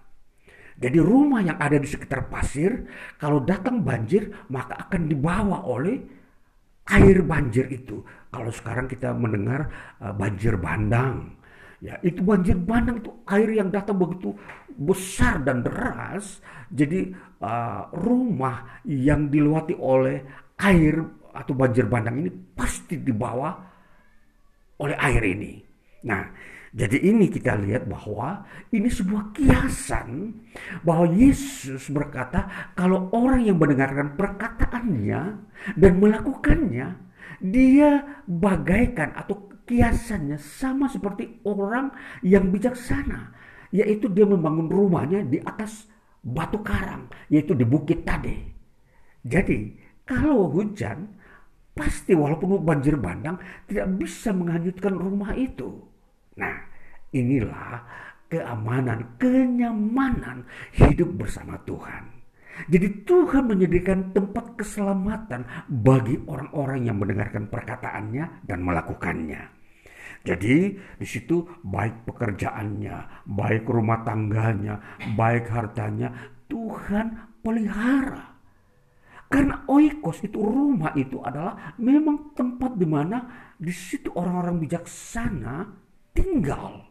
[0.76, 2.84] Jadi rumah yang ada di sekitar pasir,
[3.16, 5.96] kalau datang banjir, maka akan dibawa oleh
[6.92, 8.04] air banjir itu.
[8.28, 9.72] Kalau sekarang kita mendengar
[10.04, 11.32] uh, banjir bandang,
[11.80, 14.32] ya itu banjir bandang itu air yang datang begitu
[14.76, 16.40] besar dan deras.
[16.68, 20.24] Jadi uh, rumah yang diluati oleh
[20.60, 20.98] air
[21.36, 23.52] atau banjir bandang ini pasti dibawa
[24.80, 25.52] oleh air ini.
[26.06, 26.22] Nah,
[26.76, 30.36] jadi ini kita lihat bahwa ini sebuah kiasan
[30.84, 35.20] bahwa Yesus berkata kalau orang yang mendengarkan perkataannya
[35.72, 36.86] dan melakukannya
[37.40, 37.90] dia
[38.28, 41.90] bagaikan atau kiasannya sama seperti orang
[42.22, 43.34] yang bijaksana
[43.74, 45.90] yaitu dia membangun rumahnya di atas
[46.22, 48.34] batu karang yaitu di bukit tadi.
[49.26, 49.74] Jadi
[50.06, 51.10] kalau hujan
[51.74, 53.36] pasti walaupun banjir bandang
[53.66, 55.82] tidak bisa menghanyutkan rumah itu.
[56.38, 56.56] Nah,
[57.10, 57.82] inilah
[58.30, 62.16] keamanan, kenyamanan hidup bersama Tuhan.
[62.72, 69.55] Jadi Tuhan menyediakan tempat keselamatan bagi orang-orang yang mendengarkan perkataannya dan melakukannya.
[70.22, 74.80] Jadi di situ baik pekerjaannya, baik rumah tangganya,
[75.18, 76.12] baik hartanya,
[76.46, 78.36] Tuhan pelihara.
[79.26, 85.66] Karena oikos itu rumah itu adalah memang tempat di mana di situ orang-orang bijaksana
[86.14, 86.86] tinggal.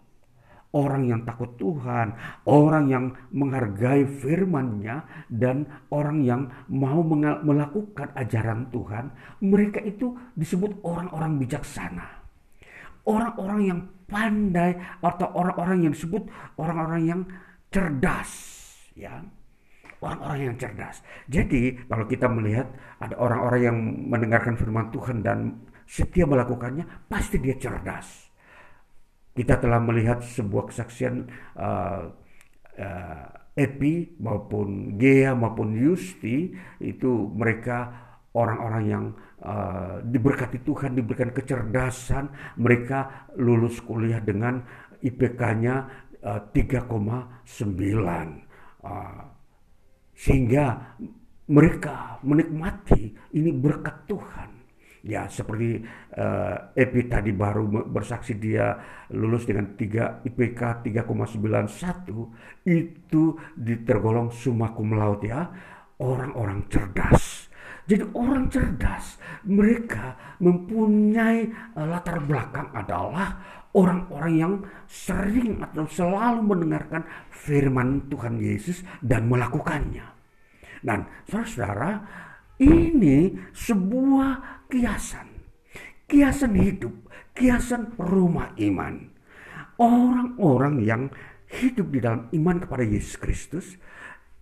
[0.75, 2.11] Orang yang takut Tuhan,
[2.51, 6.99] orang yang menghargai firman-Nya dan orang yang mau
[7.39, 9.07] melakukan ajaran Tuhan,
[9.39, 12.14] mereka itu disebut orang-orang bijaksana.
[13.05, 16.25] Orang-orang yang pandai atau orang-orang yang disebut
[16.57, 17.21] orang-orang yang
[17.69, 18.31] cerdas,
[18.97, 19.21] ya.
[20.01, 21.01] Orang-orang yang cerdas.
[21.25, 22.69] Jadi, kalau kita melihat
[23.01, 23.77] ada orang-orang yang
[24.09, 28.25] mendengarkan firman Tuhan dan setia melakukannya, pasti dia cerdas
[29.35, 31.27] kita telah melihat sebuah kesaksian
[31.59, 32.07] uh,
[32.79, 37.91] uh, Epi maupun Gea maupun Yusti itu mereka
[38.31, 39.05] orang-orang yang
[39.45, 44.65] uh, diberkati Tuhan, diberikan kecerdasan, mereka lulus kuliah dengan
[44.99, 45.75] IPK-nya
[46.25, 46.89] uh, 3,9.
[48.85, 49.23] Uh,
[50.15, 50.95] sehingga
[51.45, 54.49] mereka menikmati ini berkat Tuhan.
[55.05, 55.85] Ya seperti
[56.17, 58.73] uh, Epi tadi baru bersaksi dia
[59.13, 65.45] lulus dengan 3 IPK 3,91 itu ditergolong summa cum laude ya
[66.01, 67.53] orang-orang cerdas.
[67.85, 71.45] Jadi orang cerdas mereka mempunyai
[71.77, 73.37] uh, latar belakang adalah
[73.77, 74.53] orang-orang yang
[74.89, 80.01] sering atau selalu mendengarkan firman Tuhan Yesus dan melakukannya.
[80.81, 81.91] Dan saudara-saudara
[82.57, 85.29] ini sebuah kiasan.
[86.05, 86.93] Kiasan hidup,
[87.37, 89.13] kiasan rumah iman.
[89.77, 91.03] Orang-orang yang
[91.49, 93.77] hidup di dalam iman kepada Yesus Kristus,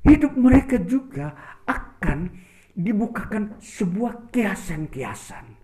[0.03, 1.33] hidup mereka juga
[1.65, 2.29] akan
[2.73, 5.61] dibukakan sebuah kiasan-kiasan.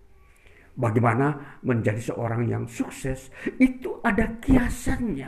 [0.79, 3.27] Bagaimana menjadi seorang yang sukses,
[3.59, 5.27] itu ada kiasannya.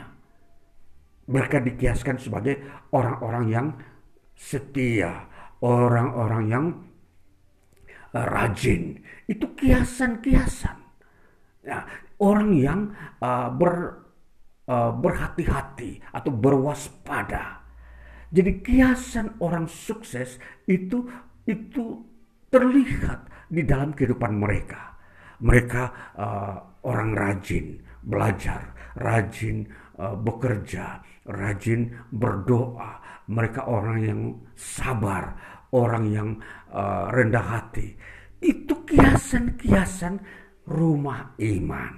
[1.28, 3.66] Mereka dikiaskan sebagai orang-orang yang
[4.32, 5.28] setia,
[5.60, 6.66] orang-orang yang
[8.16, 9.04] rajin.
[9.28, 10.78] Itu kiasan-kiasan.
[11.62, 11.86] Ya,
[12.18, 12.80] orang yang
[13.22, 14.02] uh, ber,
[14.66, 17.62] uh, berhati-hati atau berwaspada.
[18.32, 21.04] Jadi kiasan orang sukses itu
[21.46, 22.00] itu
[22.52, 24.96] terlihat di dalam kehidupan mereka.
[25.42, 25.82] Mereka
[26.14, 26.54] uh,
[26.86, 29.66] orang rajin belajar, rajin
[29.98, 33.02] uh, bekerja, rajin berdoa.
[33.26, 34.20] Mereka orang yang
[34.54, 35.34] sabar,
[35.74, 36.28] orang yang
[36.70, 37.94] uh, rendah hati.
[38.42, 40.18] Itu kiasan-kiasan
[40.66, 41.94] rumah iman.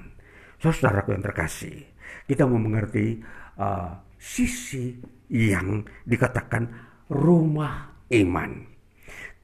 [0.61, 1.77] Saudaraku yang terkasih,
[2.25, 3.21] kita mau mengerti
[3.61, 4.97] uh, sisi
[5.29, 6.65] yang dikatakan
[7.13, 8.74] rumah iman.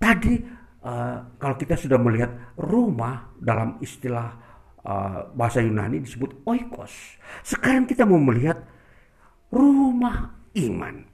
[0.01, 0.35] Tadi
[0.81, 4.33] uh, kalau kita sudah melihat rumah dalam istilah
[4.81, 7.21] uh, bahasa Yunani disebut oikos.
[7.45, 8.65] Sekarang kita mau melihat
[9.53, 11.05] rumah iman.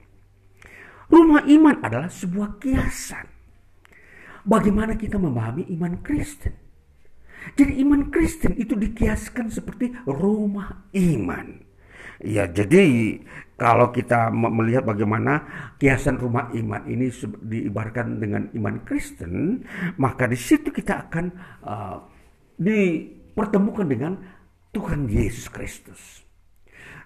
[1.11, 3.27] Rumah iman adalah sebuah kiasan.
[4.47, 6.55] Bagaimana kita memahami iman Kristen?
[7.59, 11.63] Jadi iman Kristen itu dikiaskan seperti rumah iman.
[12.23, 13.19] Ya, jadi
[13.57, 15.41] kalau kita melihat bagaimana
[15.81, 17.09] kiasan rumah iman ini
[17.41, 19.65] diibarkan dengan iman Kristen,
[19.97, 21.25] maka di situ kita akan
[21.65, 21.97] uh,
[22.61, 24.13] dipertemukan dengan
[24.77, 26.21] Tuhan Yesus Kristus.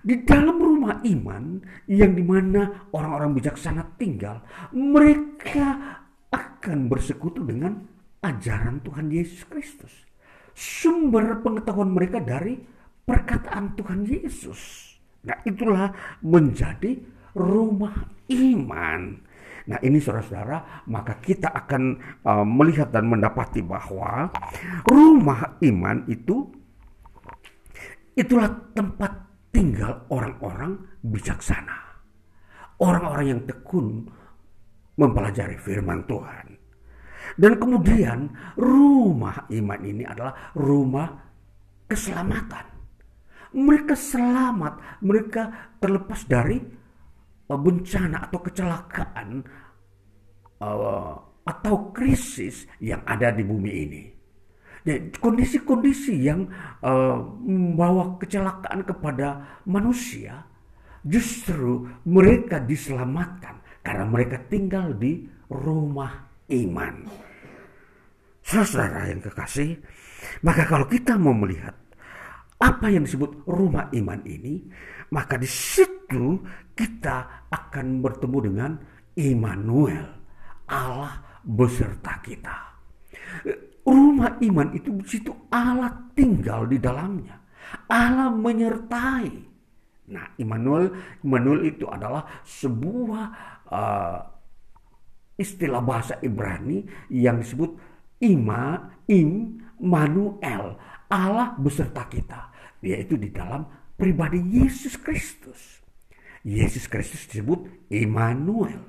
[0.03, 4.42] Di dalam rumah iman yang di mana orang-orang bijaksana tinggal,
[4.74, 6.03] mereka
[6.34, 7.78] akan bersekutu dengan
[8.26, 9.92] ajaran Tuhan Yesus Kristus.
[10.51, 12.59] Sumber pengetahuan mereka dari
[13.07, 14.89] perkataan Tuhan Yesus.
[15.26, 15.92] Nah itulah
[16.24, 16.96] menjadi
[17.36, 19.00] rumah iman.
[19.68, 21.82] Nah ini saudara-saudara, maka kita akan
[22.24, 24.32] uh, melihat dan mendapati bahwa
[24.88, 26.48] rumah iman itu
[28.16, 29.12] itulah tempat
[29.52, 32.00] tinggal orang-orang bijaksana.
[32.80, 34.08] Orang-orang yang tekun
[34.96, 36.56] mempelajari firman Tuhan.
[37.36, 41.08] Dan kemudian rumah iman ini adalah rumah
[41.86, 42.69] keselamatan.
[43.51, 46.59] Mereka selamat, mereka terlepas dari
[47.51, 49.28] uh, bencana atau kecelakaan
[50.62, 54.03] uh, atau krisis yang ada di bumi ini.
[55.20, 56.46] Kondisi-kondisi yang
[56.80, 60.46] uh, membawa kecelakaan kepada manusia,
[61.05, 67.09] justru mereka diselamatkan karena mereka tinggal di rumah iman.
[68.40, 69.76] Saudara yang kekasih,
[70.40, 71.76] maka kalau kita mau melihat
[72.61, 74.68] apa yang disebut rumah iman ini,
[75.16, 76.44] maka di situ
[76.76, 78.72] kita akan bertemu dengan
[79.16, 80.06] Immanuel,
[80.68, 82.56] Allah beserta kita.
[83.80, 87.40] Rumah iman itu di situ Allah tinggal di dalamnya.
[87.88, 89.48] Allah menyertai.
[90.11, 90.90] Nah, Immanuel,
[91.22, 93.24] Immanuel itu adalah sebuah
[93.70, 94.18] uh,
[95.38, 97.72] istilah bahasa Ibrani yang disebut
[98.20, 100.76] Ima, Im, Manuel,
[101.08, 102.49] Allah beserta kita,
[102.80, 105.84] yaitu di dalam pribadi Yesus Kristus.
[106.40, 108.80] Yesus Kristus disebut Immanuel.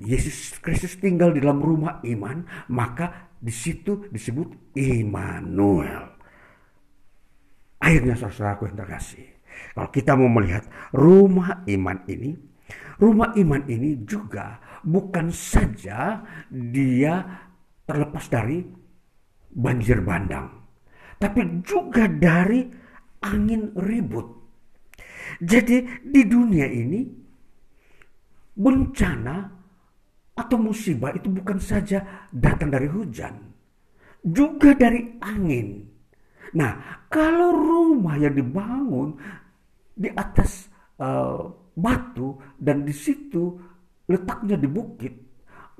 [0.00, 2.40] Yesus Kristus tinggal di dalam rumah iman,
[2.72, 6.16] maka di situ disebut Immanuel.
[7.80, 9.28] Akhirnya saudaraku yang terkasih,
[9.76, 10.64] kalau kita mau melihat
[10.96, 12.32] rumah iman ini,
[12.96, 17.20] rumah iman ini juga bukan saja dia
[17.84, 18.64] terlepas dari
[19.52, 20.48] banjir bandang,
[21.20, 22.68] tapi juga dari
[23.24, 24.26] angin ribut.
[25.40, 27.00] Jadi di dunia ini
[28.56, 29.36] bencana
[30.36, 33.36] atau musibah itu bukan saja datang dari hujan,
[34.24, 35.84] juga dari angin.
[36.56, 39.14] Nah, kalau rumah yang dibangun
[39.94, 40.66] di atas
[40.98, 41.46] uh,
[41.76, 43.54] batu dan di situ
[44.10, 45.14] letaknya di bukit,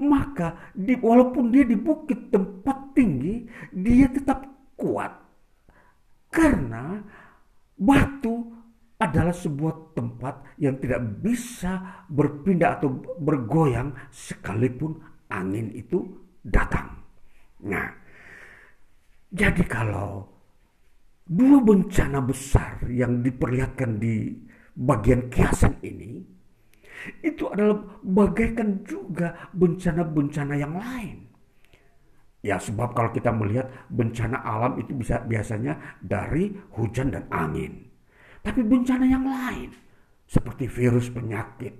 [0.01, 4.47] maka di, walaupun dia di bukit tempat tinggi, dia tetap
[4.79, 5.11] kuat.
[6.31, 7.03] Karena
[7.81, 8.53] batu
[9.01, 15.01] adalah sebuah tempat yang tidak bisa berpindah atau bergoyang sekalipun
[15.33, 16.05] angin itu
[16.45, 17.01] datang.
[17.65, 17.89] Nah,
[19.33, 20.29] jadi kalau
[21.25, 24.37] dua bencana besar yang diperlihatkan di
[24.77, 26.21] bagian kiasan ini
[27.25, 31.30] itu adalah bagaikan juga bencana-bencana yang lain.
[32.41, 37.85] Ya sebab kalau kita melihat bencana alam itu bisa biasanya dari hujan dan angin.
[38.41, 39.77] Tapi bencana yang lain
[40.25, 41.77] seperti virus penyakit,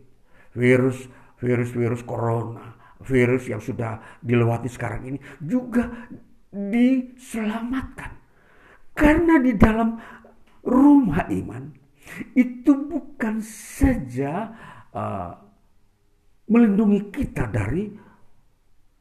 [0.53, 1.09] virus
[1.41, 5.89] virus virus corona, virus yang sudah dilewati sekarang ini juga
[6.53, 8.21] diselamatkan.
[8.93, 9.97] Karena di dalam
[10.61, 11.73] rumah iman
[12.37, 14.53] itu bukan saja
[14.93, 15.33] uh,
[16.51, 18.10] melindungi kita dari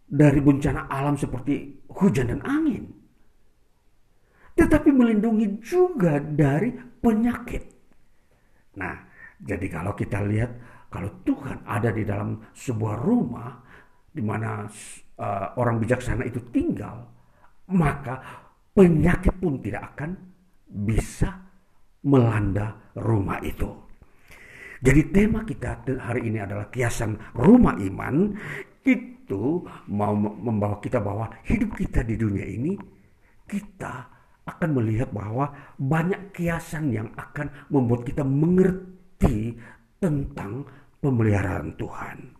[0.10, 2.90] dari bencana alam seperti hujan dan angin.
[4.58, 7.64] Tetapi melindungi juga dari penyakit.
[8.82, 8.96] Nah,
[9.40, 10.52] jadi kalau kita lihat
[10.90, 13.54] kalau Tuhan ada di dalam sebuah rumah
[14.10, 14.66] di mana
[15.22, 17.06] uh, orang bijaksana itu tinggal,
[17.72, 18.20] maka
[18.74, 20.18] penyakit pun tidak akan
[20.66, 21.30] bisa
[22.04, 23.70] melanda rumah itu.
[24.80, 28.32] Jadi tema kita hari ini adalah kiasan rumah iman
[28.90, 29.62] itu
[29.94, 32.74] mau membawa kita bahwa hidup kita di dunia ini
[33.46, 34.10] kita
[34.50, 39.54] akan melihat bahwa banyak kiasan yang akan membuat kita mengerti
[40.02, 40.66] tentang
[40.98, 42.40] pemeliharaan Tuhan.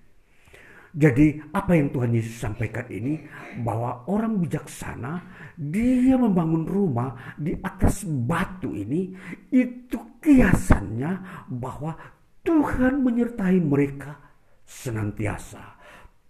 [0.90, 3.22] Jadi apa yang Tuhan Yesus sampaikan ini
[3.62, 5.22] bahwa orang bijaksana
[5.54, 9.14] dia membangun rumah di atas batu ini
[9.54, 11.94] itu kiasannya bahwa
[12.42, 14.18] Tuhan menyertai mereka
[14.66, 15.78] senantiasa.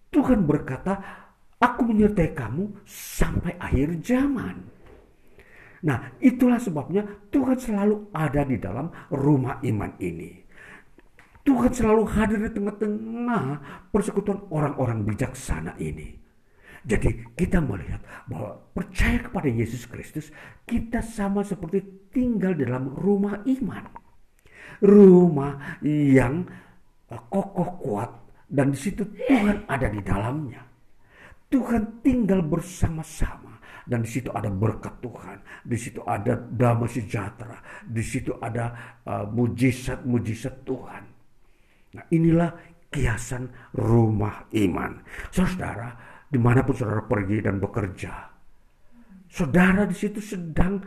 [0.10, 0.94] Tuhan berkata,
[1.62, 4.58] aku menyertai kamu sampai akhir zaman.
[5.80, 10.44] Nah, itulah sebabnya Tuhan selalu ada di dalam rumah iman ini.
[11.46, 13.44] Tuhan selalu hadir di tengah-tengah
[13.90, 16.20] persekutuan orang-orang bijaksana ini.
[16.84, 20.32] Jadi kita melihat bahwa percaya kepada Yesus Kristus,
[20.68, 23.84] kita sama seperti tinggal dalam rumah iman
[24.84, 26.48] rumah yang
[27.08, 28.12] kokoh kuat
[28.50, 30.66] dan di situ Tuhan ada di dalamnya.
[31.50, 33.58] Tuhan tinggal bersama-sama
[33.90, 39.26] dan di situ ada berkat Tuhan, di situ ada damai sejahtera, di situ ada uh,
[39.26, 41.04] mujizat-mujizat Tuhan.
[41.98, 42.54] Nah inilah
[42.94, 45.02] kiasan rumah iman.
[45.34, 45.90] Saudara,
[46.30, 48.14] di mana pun saudara pergi dan bekerja,
[49.26, 50.78] saudara di situ sedang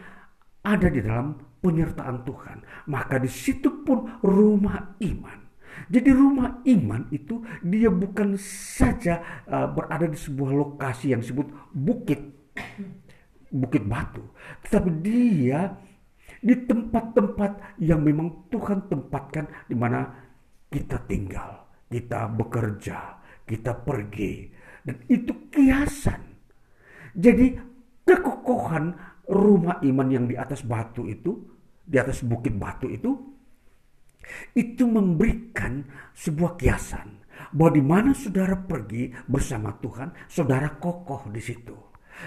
[0.62, 2.58] ada di dalam penyertaan Tuhan.
[2.86, 5.41] Maka di situ pun rumah iman.
[5.92, 12.20] Jadi rumah iman itu dia bukan saja uh, berada di sebuah lokasi yang disebut bukit,
[13.52, 14.24] bukit batu,
[14.64, 15.76] tetapi dia
[16.42, 20.10] di tempat-tempat yang memang Tuhan tempatkan di mana
[20.72, 24.48] kita tinggal, kita bekerja, kita pergi,
[24.82, 26.20] dan itu kiasan.
[27.12, 27.54] Jadi
[28.02, 28.96] kekokohan
[29.28, 31.46] rumah iman yang di atas batu itu,
[31.84, 33.31] di atas bukit batu itu,
[34.54, 41.76] itu memberikan sebuah kiasan bahwa di mana saudara pergi bersama Tuhan, saudara kokoh di situ.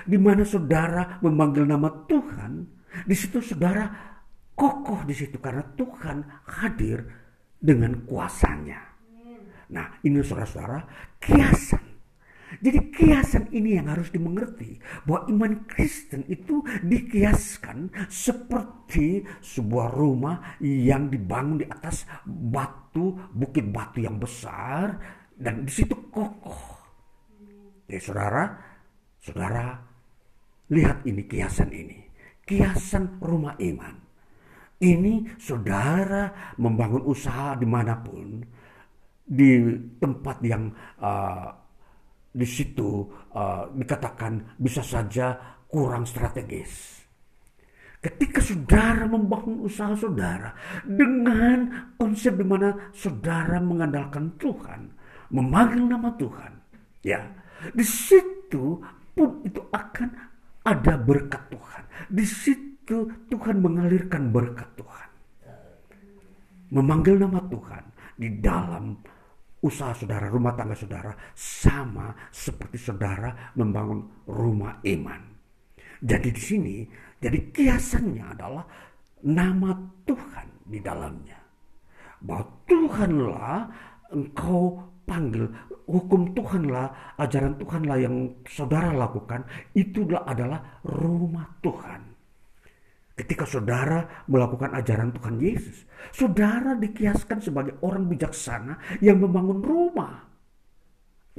[0.04, 2.68] Di mana saudara memanggil nama Tuhan,
[3.06, 3.88] di situ saudara
[4.52, 6.18] kokoh di situ karena Tuhan
[6.60, 7.00] hadir
[7.56, 8.82] dengan kuasanya.
[9.66, 10.86] Nah, ini saudara-saudara
[11.18, 11.95] kiasan
[12.62, 21.12] jadi kiasan ini yang harus dimengerti bahwa iman Kristen itu dikiaskan seperti sebuah rumah yang
[21.12, 25.00] dibangun di atas batu, bukit batu yang besar
[25.36, 26.80] dan di situ kokoh.
[27.86, 28.44] Jadi saudara,
[29.22, 29.78] saudara
[30.72, 32.00] lihat ini kiasan ini.
[32.46, 33.96] Kiasan rumah iman.
[34.76, 38.44] Ini saudara membangun usaha di mana pun,
[39.26, 39.66] di
[39.98, 40.70] tempat yang
[41.02, 41.65] uh,
[42.36, 47.00] di situ uh, dikatakan bisa saja kurang strategis.
[48.04, 54.94] Ketika saudara membangun usaha saudara dengan konsep di mana saudara mengandalkan Tuhan,
[55.34, 56.54] memanggil nama Tuhan,
[57.02, 57.26] ya,
[57.74, 58.78] di situ
[59.16, 60.12] pun itu akan
[60.68, 61.84] ada berkat Tuhan.
[62.12, 65.10] Di situ Tuhan mengalirkan berkat Tuhan.
[66.76, 67.84] Memanggil nama Tuhan
[68.20, 69.02] di dalam
[69.66, 75.22] usaha saudara, rumah tangga saudara sama seperti saudara membangun rumah iman.
[76.06, 76.76] Jadi di sini,
[77.18, 78.66] jadi kiasannya adalah
[79.26, 79.74] nama
[80.06, 81.40] Tuhan di dalamnya.
[82.22, 83.58] Bahwa Tuhanlah
[84.14, 84.78] engkau
[85.10, 85.50] panggil,
[85.90, 92.15] hukum Tuhanlah, ajaran Tuhanlah yang saudara lakukan, itulah adalah rumah Tuhan.
[93.16, 100.20] Ketika saudara melakukan ajaran Tuhan Yesus, saudara dikiaskan sebagai orang bijaksana yang membangun rumah.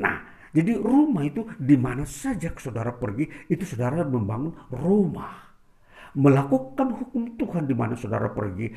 [0.01, 0.17] Nah,
[0.57, 5.53] jadi rumah itu di mana saja saudara pergi, itu saudara membangun rumah.
[6.17, 8.73] Melakukan hukum Tuhan di mana saudara pergi,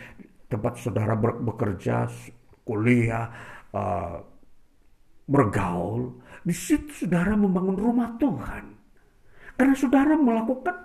[0.51, 2.03] tempat saudara bekerja,
[2.67, 3.31] kuliah,
[3.71, 4.19] uh,
[5.23, 8.75] bergaul, di situ saudara membangun rumah Tuhan.
[9.55, 10.75] Karena saudara melakukan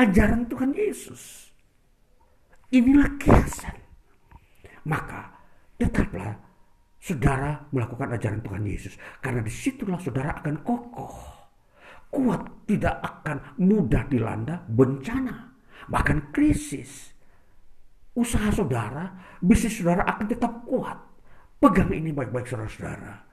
[0.00, 1.47] ajaran Tuhan Yesus.
[2.68, 3.76] Inilah kiasan.
[4.88, 5.32] Maka
[5.80, 6.36] tetaplah
[7.00, 8.94] saudara melakukan ajaran Tuhan Yesus.
[9.24, 11.16] Karena di situlah saudara akan kokoh.
[12.08, 15.52] Kuat tidak akan mudah dilanda bencana.
[15.88, 17.12] Bahkan krisis.
[18.16, 20.98] Usaha saudara, bisnis saudara akan tetap kuat.
[21.60, 23.27] Pegang ini baik-baik saudara-saudara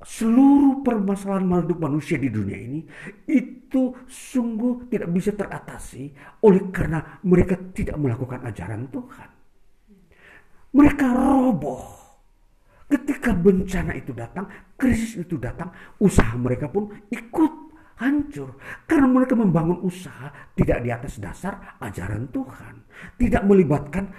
[0.00, 2.80] seluruh permasalahan hidup manusia di dunia ini
[3.28, 6.08] itu sungguh tidak bisa teratasi
[6.40, 9.28] oleh karena mereka tidak melakukan ajaran Tuhan.
[10.70, 12.00] Mereka roboh.
[12.90, 15.70] Ketika bencana itu datang, krisis itu datang,
[16.02, 17.52] usaha mereka pun ikut
[18.02, 18.58] hancur.
[18.88, 22.82] Karena mereka membangun usaha tidak di atas dasar ajaran Tuhan.
[23.14, 24.10] Tidak melibatkan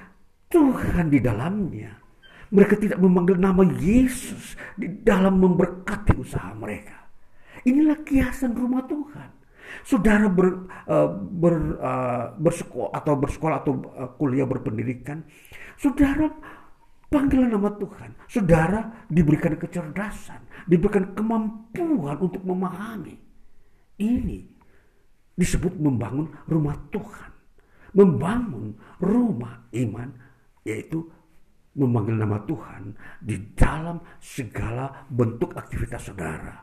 [0.48, 2.01] Tuhan di dalamnya.
[2.52, 7.08] Mereka tidak memanggil nama Yesus di dalam memberkati usaha mereka.
[7.64, 9.30] Inilah kiasan rumah Tuhan.
[9.88, 15.24] Saudara ber, uh, ber, uh, bersekolah atau bersekolah atau uh, kuliah berpendidikan,
[15.80, 16.28] saudara
[17.08, 18.12] panggil nama Tuhan.
[18.28, 23.16] Saudara diberikan kecerdasan, diberikan kemampuan untuk memahami.
[23.96, 24.40] Ini
[25.36, 27.32] disebut membangun rumah Tuhan.
[27.92, 30.10] Membangun rumah iman
[30.64, 31.12] yaitu
[31.76, 32.92] memanggil nama Tuhan
[33.24, 36.56] di dalam segala bentuk aktivitas saudara.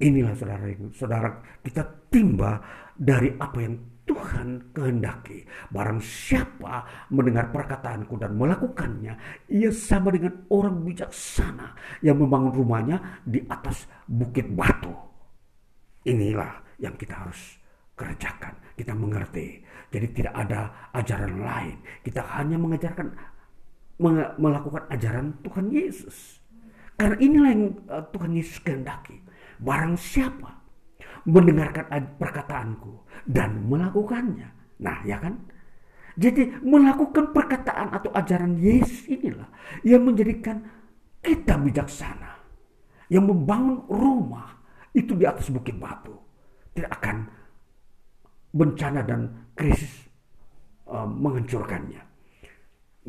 [0.00, 0.64] Inilah saudara
[0.96, 1.28] saudara
[1.60, 2.56] kita timba
[2.96, 3.76] dari apa yang
[4.10, 5.46] Tuhan kehendaki.
[5.70, 9.14] Barang siapa mendengar perkataanku dan melakukannya,
[9.46, 14.90] ia sama dengan orang bijaksana yang membangun rumahnya di atas bukit batu.
[16.10, 17.60] Inilah yang kita harus
[17.94, 18.56] kerjakan.
[18.74, 19.62] Kita mengerti.
[19.92, 21.76] Jadi tidak ada ajaran lain.
[22.00, 23.12] Kita hanya mengajarkan
[24.40, 26.40] melakukan ajaran Tuhan Yesus.
[26.96, 29.20] Karena inilah yang uh, Tuhan Yesus kehendaki.
[29.60, 30.60] Barang siapa
[31.28, 31.84] mendengarkan
[32.16, 34.48] perkataanku dan melakukannya.
[34.80, 35.36] Nah, ya kan?
[36.16, 39.48] Jadi melakukan perkataan atau ajaran Yesus inilah
[39.84, 40.64] yang menjadikan
[41.20, 42.40] kita bijaksana
[43.12, 44.56] yang membangun rumah
[44.96, 46.14] itu di atas bukit batu
[46.74, 47.16] tidak akan
[48.50, 50.10] bencana dan krisis
[50.90, 52.09] uh, menghancurkannya.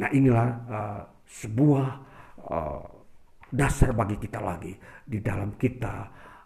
[0.01, 1.87] Nah inilah uh, sebuah
[2.49, 2.83] uh,
[3.53, 4.73] dasar bagi kita lagi
[5.05, 5.95] di dalam kita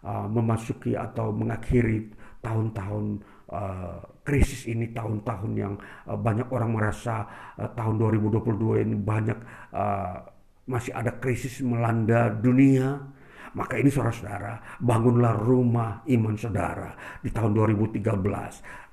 [0.04, 2.12] uh, memasuki atau mengakhiri
[2.44, 3.04] tahun-tahun
[3.48, 7.24] uh, krisis ini tahun-tahun yang uh, banyak orang merasa
[7.56, 9.38] uh, tahun 2022 ini banyak
[9.72, 10.20] uh,
[10.68, 13.16] masih ada krisis melanda dunia.
[13.56, 16.92] Maka ini saudara-saudara bangunlah rumah iman saudara
[17.24, 18.04] di tahun 2013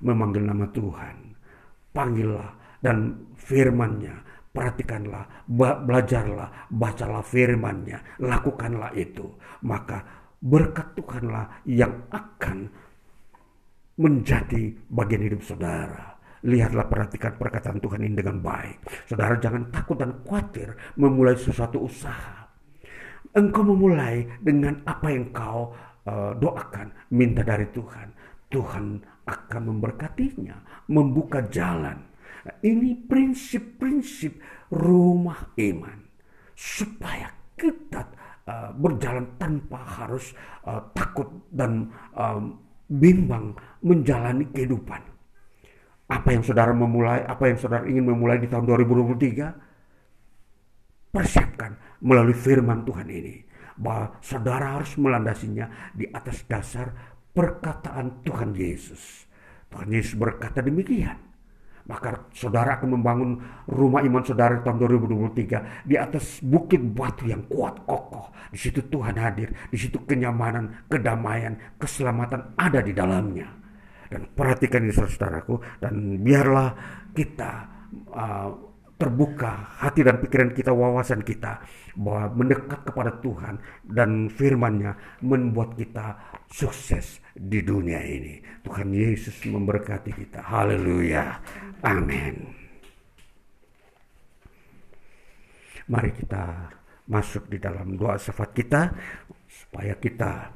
[0.00, 1.16] memanggil nama Tuhan
[1.92, 2.48] panggillah
[2.80, 4.23] dan firmannya
[4.54, 9.26] perhatikanlah, belajarlah, bacalah firmannya, lakukanlah itu.
[9.66, 10.06] Maka
[10.38, 12.70] berkat Tuhanlah yang akan
[13.98, 16.14] menjadi bagian hidup saudara.
[16.44, 19.08] Lihatlah perhatikan perkataan Tuhan ini dengan baik.
[19.10, 22.46] Saudara jangan takut dan khawatir memulai sesuatu usaha.
[23.34, 25.72] Engkau memulai dengan apa yang kau
[26.06, 28.12] uh, doakan, minta dari Tuhan.
[28.52, 32.13] Tuhan akan memberkatinya, membuka jalan
[32.44, 34.36] Nah, ini prinsip-prinsip
[34.68, 35.96] rumah iman
[36.52, 38.04] supaya kita
[38.44, 40.36] uh, berjalan tanpa harus
[40.68, 45.00] uh, takut dan um, bimbang menjalani kehidupan.
[46.04, 52.84] Apa yang saudara memulai, apa yang saudara ingin memulai di tahun 2023, persiapkan melalui firman
[52.84, 53.40] Tuhan ini
[53.80, 56.92] bahwa saudara harus melandasinya di atas dasar
[57.32, 59.24] perkataan Tuhan Yesus.
[59.72, 61.33] Tuhan Yesus berkata demikian
[61.84, 63.30] maka saudara akan membangun
[63.68, 68.32] rumah iman saudara tahun 2023 di atas bukit batu yang kuat kokoh.
[68.48, 73.48] Di situ Tuhan hadir, di situ kenyamanan, kedamaian, keselamatan ada di dalamnya.
[74.08, 76.70] Dan perhatikan ini saudaraku dan biarlah
[77.12, 77.52] kita
[78.14, 78.48] uh,
[78.94, 81.60] terbuka hati dan pikiran kita, wawasan kita
[81.98, 88.38] bahwa mendekat kepada Tuhan dan firman-Nya membuat kita sukses di dunia ini.
[88.62, 90.38] Tuhan Yesus memberkati kita.
[90.46, 91.42] Haleluya.
[91.82, 92.54] Amin.
[95.90, 96.70] Mari kita
[97.10, 98.88] masuk di dalam doa syafaat kita
[99.44, 100.48] supaya kita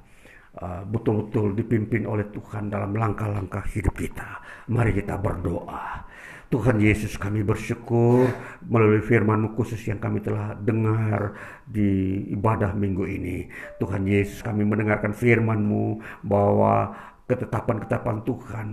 [0.57, 4.41] uh, betul-betul dipimpin oleh Tuhan dalam langkah-langkah hidup kita.
[4.73, 6.07] Mari kita berdoa.
[6.49, 8.25] Tuhan Yesus kami bersyukur
[8.65, 11.37] melalui firman khusus yang kami telah dengar
[11.69, 13.53] di ibadah minggu ini.
[13.77, 16.97] Tuhan Yesus kami mendengarkan firman-Mu bahwa
[17.29, 18.69] ketetapan-ketetapan Tuhan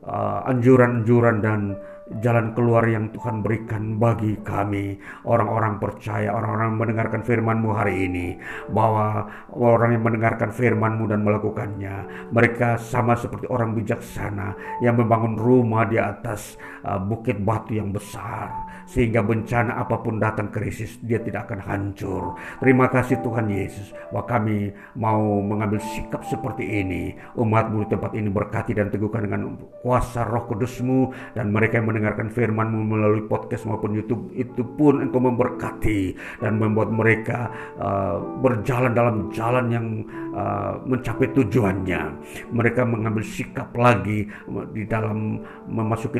[0.00, 1.76] Uh, anjuran-anjuran dan
[2.24, 4.96] jalan keluar yang Tuhan berikan bagi kami
[5.28, 8.40] orang-orang percaya orang-orang mendengarkan firman-Mu hari ini
[8.72, 11.96] bahwa orang yang mendengarkan firman-Mu dan melakukannya
[12.32, 18.70] mereka sama seperti orang bijaksana yang membangun rumah di atas uh, bukit batu yang besar
[18.90, 22.34] sehingga bencana apa pun datang krisis dia tidak akan hancur.
[22.58, 27.14] Terima kasih Tuhan Yesus bahwa kami mau mengambil sikap seperti ini.
[27.38, 29.54] Umatmu di tempat ini berkati dan teguhkan dengan
[29.86, 35.22] kuasa roh kudusmu dan mereka yang mendengarkan firmanmu melalui podcast maupun Youtube itu pun engkau
[35.22, 37.46] memberkati dan membuat mereka
[37.78, 39.86] uh, berjalan dalam jalan yang
[40.34, 42.02] uh, mencapai tujuannya.
[42.50, 44.26] Mereka mengambil sikap lagi
[44.74, 45.38] di dalam
[45.70, 46.18] memasuki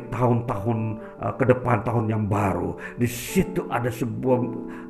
[0.51, 0.79] tahun-tahun
[1.23, 2.75] uh, ke depan tahun yang baru.
[2.99, 4.39] Di situ ada sebuah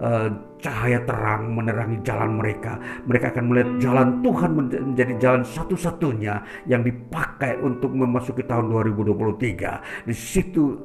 [0.01, 0.29] uh,
[0.61, 2.81] cahaya terang menerangi jalan mereka.
[3.05, 10.09] Mereka akan melihat jalan Tuhan menjadi jalan satu-satunya yang dipakai untuk memasuki tahun 2023.
[10.09, 10.81] Di situ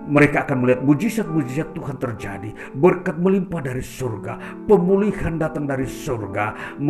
[0.00, 6.80] mereka akan melihat mujizat-mujizat Tuhan terjadi, berkat melimpah dari surga, pemulihan datang dari surga,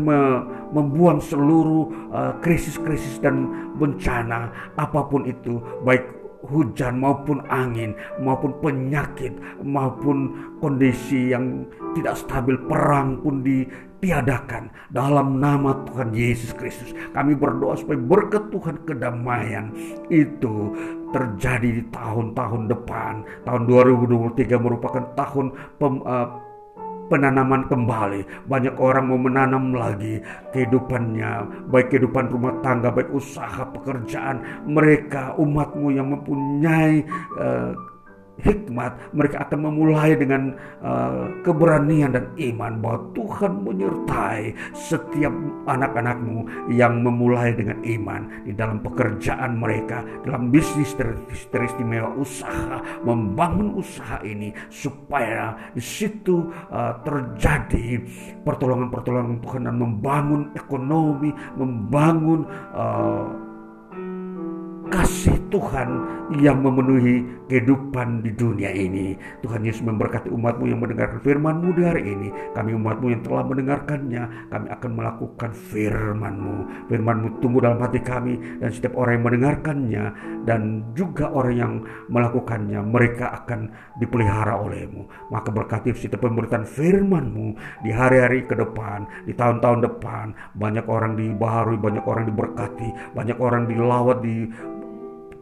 [0.00, 0.18] me,
[0.72, 9.32] membuang seluruh eh, krisis-krisis dan bencana apa pun itu, baik hujan maupun angin maupun penyakit
[9.64, 11.64] maupun kondisi yang
[11.96, 16.92] tidak stabil perang pun ditiadakan dalam nama Tuhan Yesus Kristus.
[17.16, 19.72] Kami berdoa supaya berkat Tuhan kedamaian
[20.12, 20.74] itu
[21.14, 23.14] terjadi di tahun-tahun depan.
[23.46, 26.43] Tahun 2023 merupakan tahun pem, uh,
[27.08, 28.48] penanaman kembali.
[28.48, 30.20] Banyak orang mau menanam lagi
[30.52, 34.66] kehidupannya, baik kehidupan rumah tangga, baik usaha, pekerjaan.
[34.68, 37.04] Mereka umatmu yang mempunyai
[37.38, 37.93] uh,
[38.42, 44.42] hikmat, mereka akan memulai dengan uh, keberanian dan iman bahwa Tuhan menyertai
[44.74, 45.30] setiap
[45.70, 50.96] anak-anakmu yang memulai dengan iman di dalam pekerjaan mereka, dalam bisnis
[51.50, 58.02] teristimewa usaha, membangun usaha ini supaya di situ uh, terjadi
[58.42, 63.43] pertolongan-pertolongan Tuhan dan membangun ekonomi, membangun uh,
[64.94, 65.90] kasih Tuhan
[66.38, 69.18] yang memenuhi kehidupan di dunia ini.
[69.42, 72.28] Tuhan Yesus memberkati umatmu yang mendengarkan firmanmu di hari ini.
[72.54, 74.22] Kami umatmu yang telah mendengarkannya,
[74.54, 76.86] kami akan melakukan firmanmu.
[76.86, 80.04] Firmanmu tumbuh dalam hati kami dan setiap orang yang mendengarkannya
[80.46, 80.60] dan
[80.94, 81.72] juga orang yang
[82.06, 85.10] melakukannya, mereka akan dipelihara olehmu.
[85.34, 90.26] Maka berkati setiap pemberitaan firmanmu di hari-hari ke depan, di tahun-tahun depan.
[90.54, 94.46] Banyak orang dibaharui, banyak orang diberkati, banyak orang dilawat, di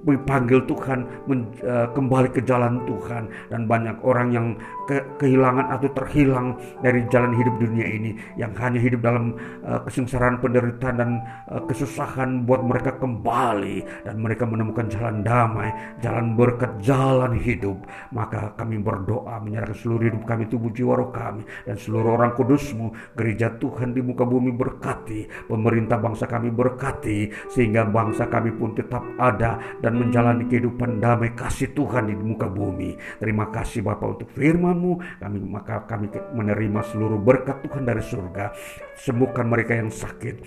[0.03, 3.31] dipanggil Tuhan men, uh, kembali ke jalan Tuhan.
[3.49, 4.47] Dan banyak orang yang
[4.91, 10.43] ke, kehilangan atau terhilang dari jalan hidup dunia ini yang hanya hidup dalam uh, kesengsaraan
[10.43, 11.11] penderitaan dan
[11.51, 14.07] uh, kesusahan buat mereka kembali.
[14.07, 15.71] Dan mereka menemukan jalan damai
[16.03, 17.79] jalan berkat jalan hidup.
[18.11, 22.95] Maka kami berdoa menyerahkan seluruh hidup kami tubuh jiwa roh kami dan seluruh orang kudusmu.
[23.15, 29.03] Gereja Tuhan di muka bumi berkati pemerintah bangsa kami berkati sehingga bangsa kami pun tetap
[29.21, 32.97] ada dan dan menjalani kehidupan damai kasih Tuhan di muka bumi.
[33.21, 35.21] Terima kasih Bapak untuk firman-Mu.
[35.21, 38.57] Kami maka kami menerima seluruh berkat Tuhan dari surga.
[38.97, 40.41] Sembuhkan mereka yang sakit.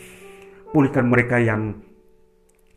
[0.73, 1.77] Pulihkan mereka yang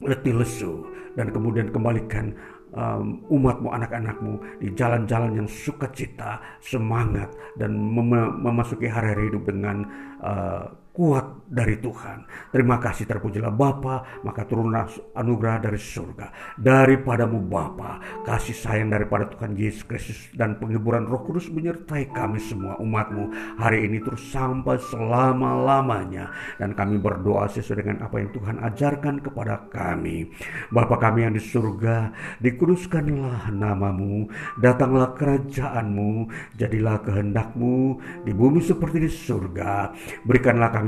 [0.04, 0.84] letih lesu
[1.16, 2.36] dan kemudian kembalikan
[2.76, 8.12] um, umatmu, anak-anakmu di jalan-jalan yang sukacita, semangat dan mem
[8.44, 9.88] memasuki hari-hari hidup dengan
[10.20, 10.68] uh,
[10.98, 12.26] kuat dari Tuhan.
[12.50, 16.58] Terima kasih terpujilah Bapa, maka turunlah anugerah dari surga.
[16.58, 22.76] Daripadamu Bapa, kasih sayang daripada Tuhan Yesus Kristus dan penghiburan Roh Kudus menyertai kami semua
[22.82, 26.34] umatmu hari ini terus sampai selama-lamanya.
[26.60, 30.28] Dan kami berdoa sesuai dengan apa yang Tuhan ajarkan kepada kami.
[30.74, 32.12] Bapa kami yang di surga,
[32.44, 34.28] dikuduskanlah namamu,
[34.60, 36.28] datanglah kerajaanmu,
[36.60, 39.94] jadilah kehendakmu di bumi seperti di surga.
[40.28, 40.87] Berikanlah kami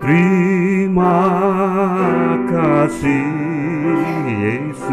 [0.00, 1.20] Terima
[2.48, 3.28] kasih
[4.40, 4.92] Yesus.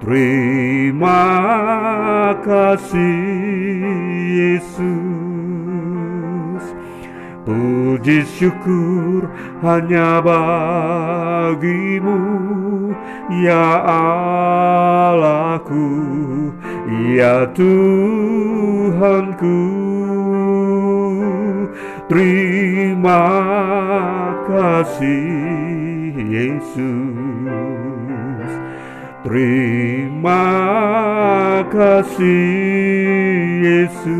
[0.00, 1.20] Terima
[2.40, 3.20] kasih
[4.40, 5.18] Yesus.
[7.44, 9.28] Puji syukur
[9.60, 11.68] hanya bagimu
[13.44, 13.84] Ya
[14.88, 15.88] Allahku
[17.12, 17.88] Ya Tuhanku
[22.08, 23.28] Terima
[24.48, 28.48] kasih Yesus.
[29.28, 30.48] Terima
[31.68, 32.32] kasih
[33.60, 34.16] Yesus.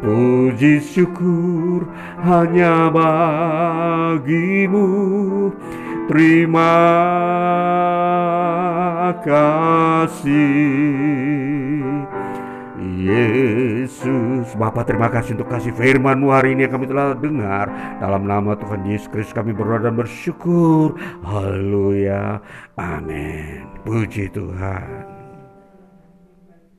[0.00, 1.92] Puji syukur
[2.24, 4.88] hanya bagimu.
[6.08, 6.72] Terima
[9.20, 11.53] kasih
[13.04, 14.48] Yesus.
[14.56, 17.68] Bapak terima kasih untuk kasih firman hari ini yang kami telah dengar.
[18.00, 20.96] Dalam nama Tuhan Yesus Kristus kami berdoa dan bersyukur.
[21.20, 22.40] Haleluya.
[22.80, 23.68] Amin.
[23.84, 25.13] Puji Tuhan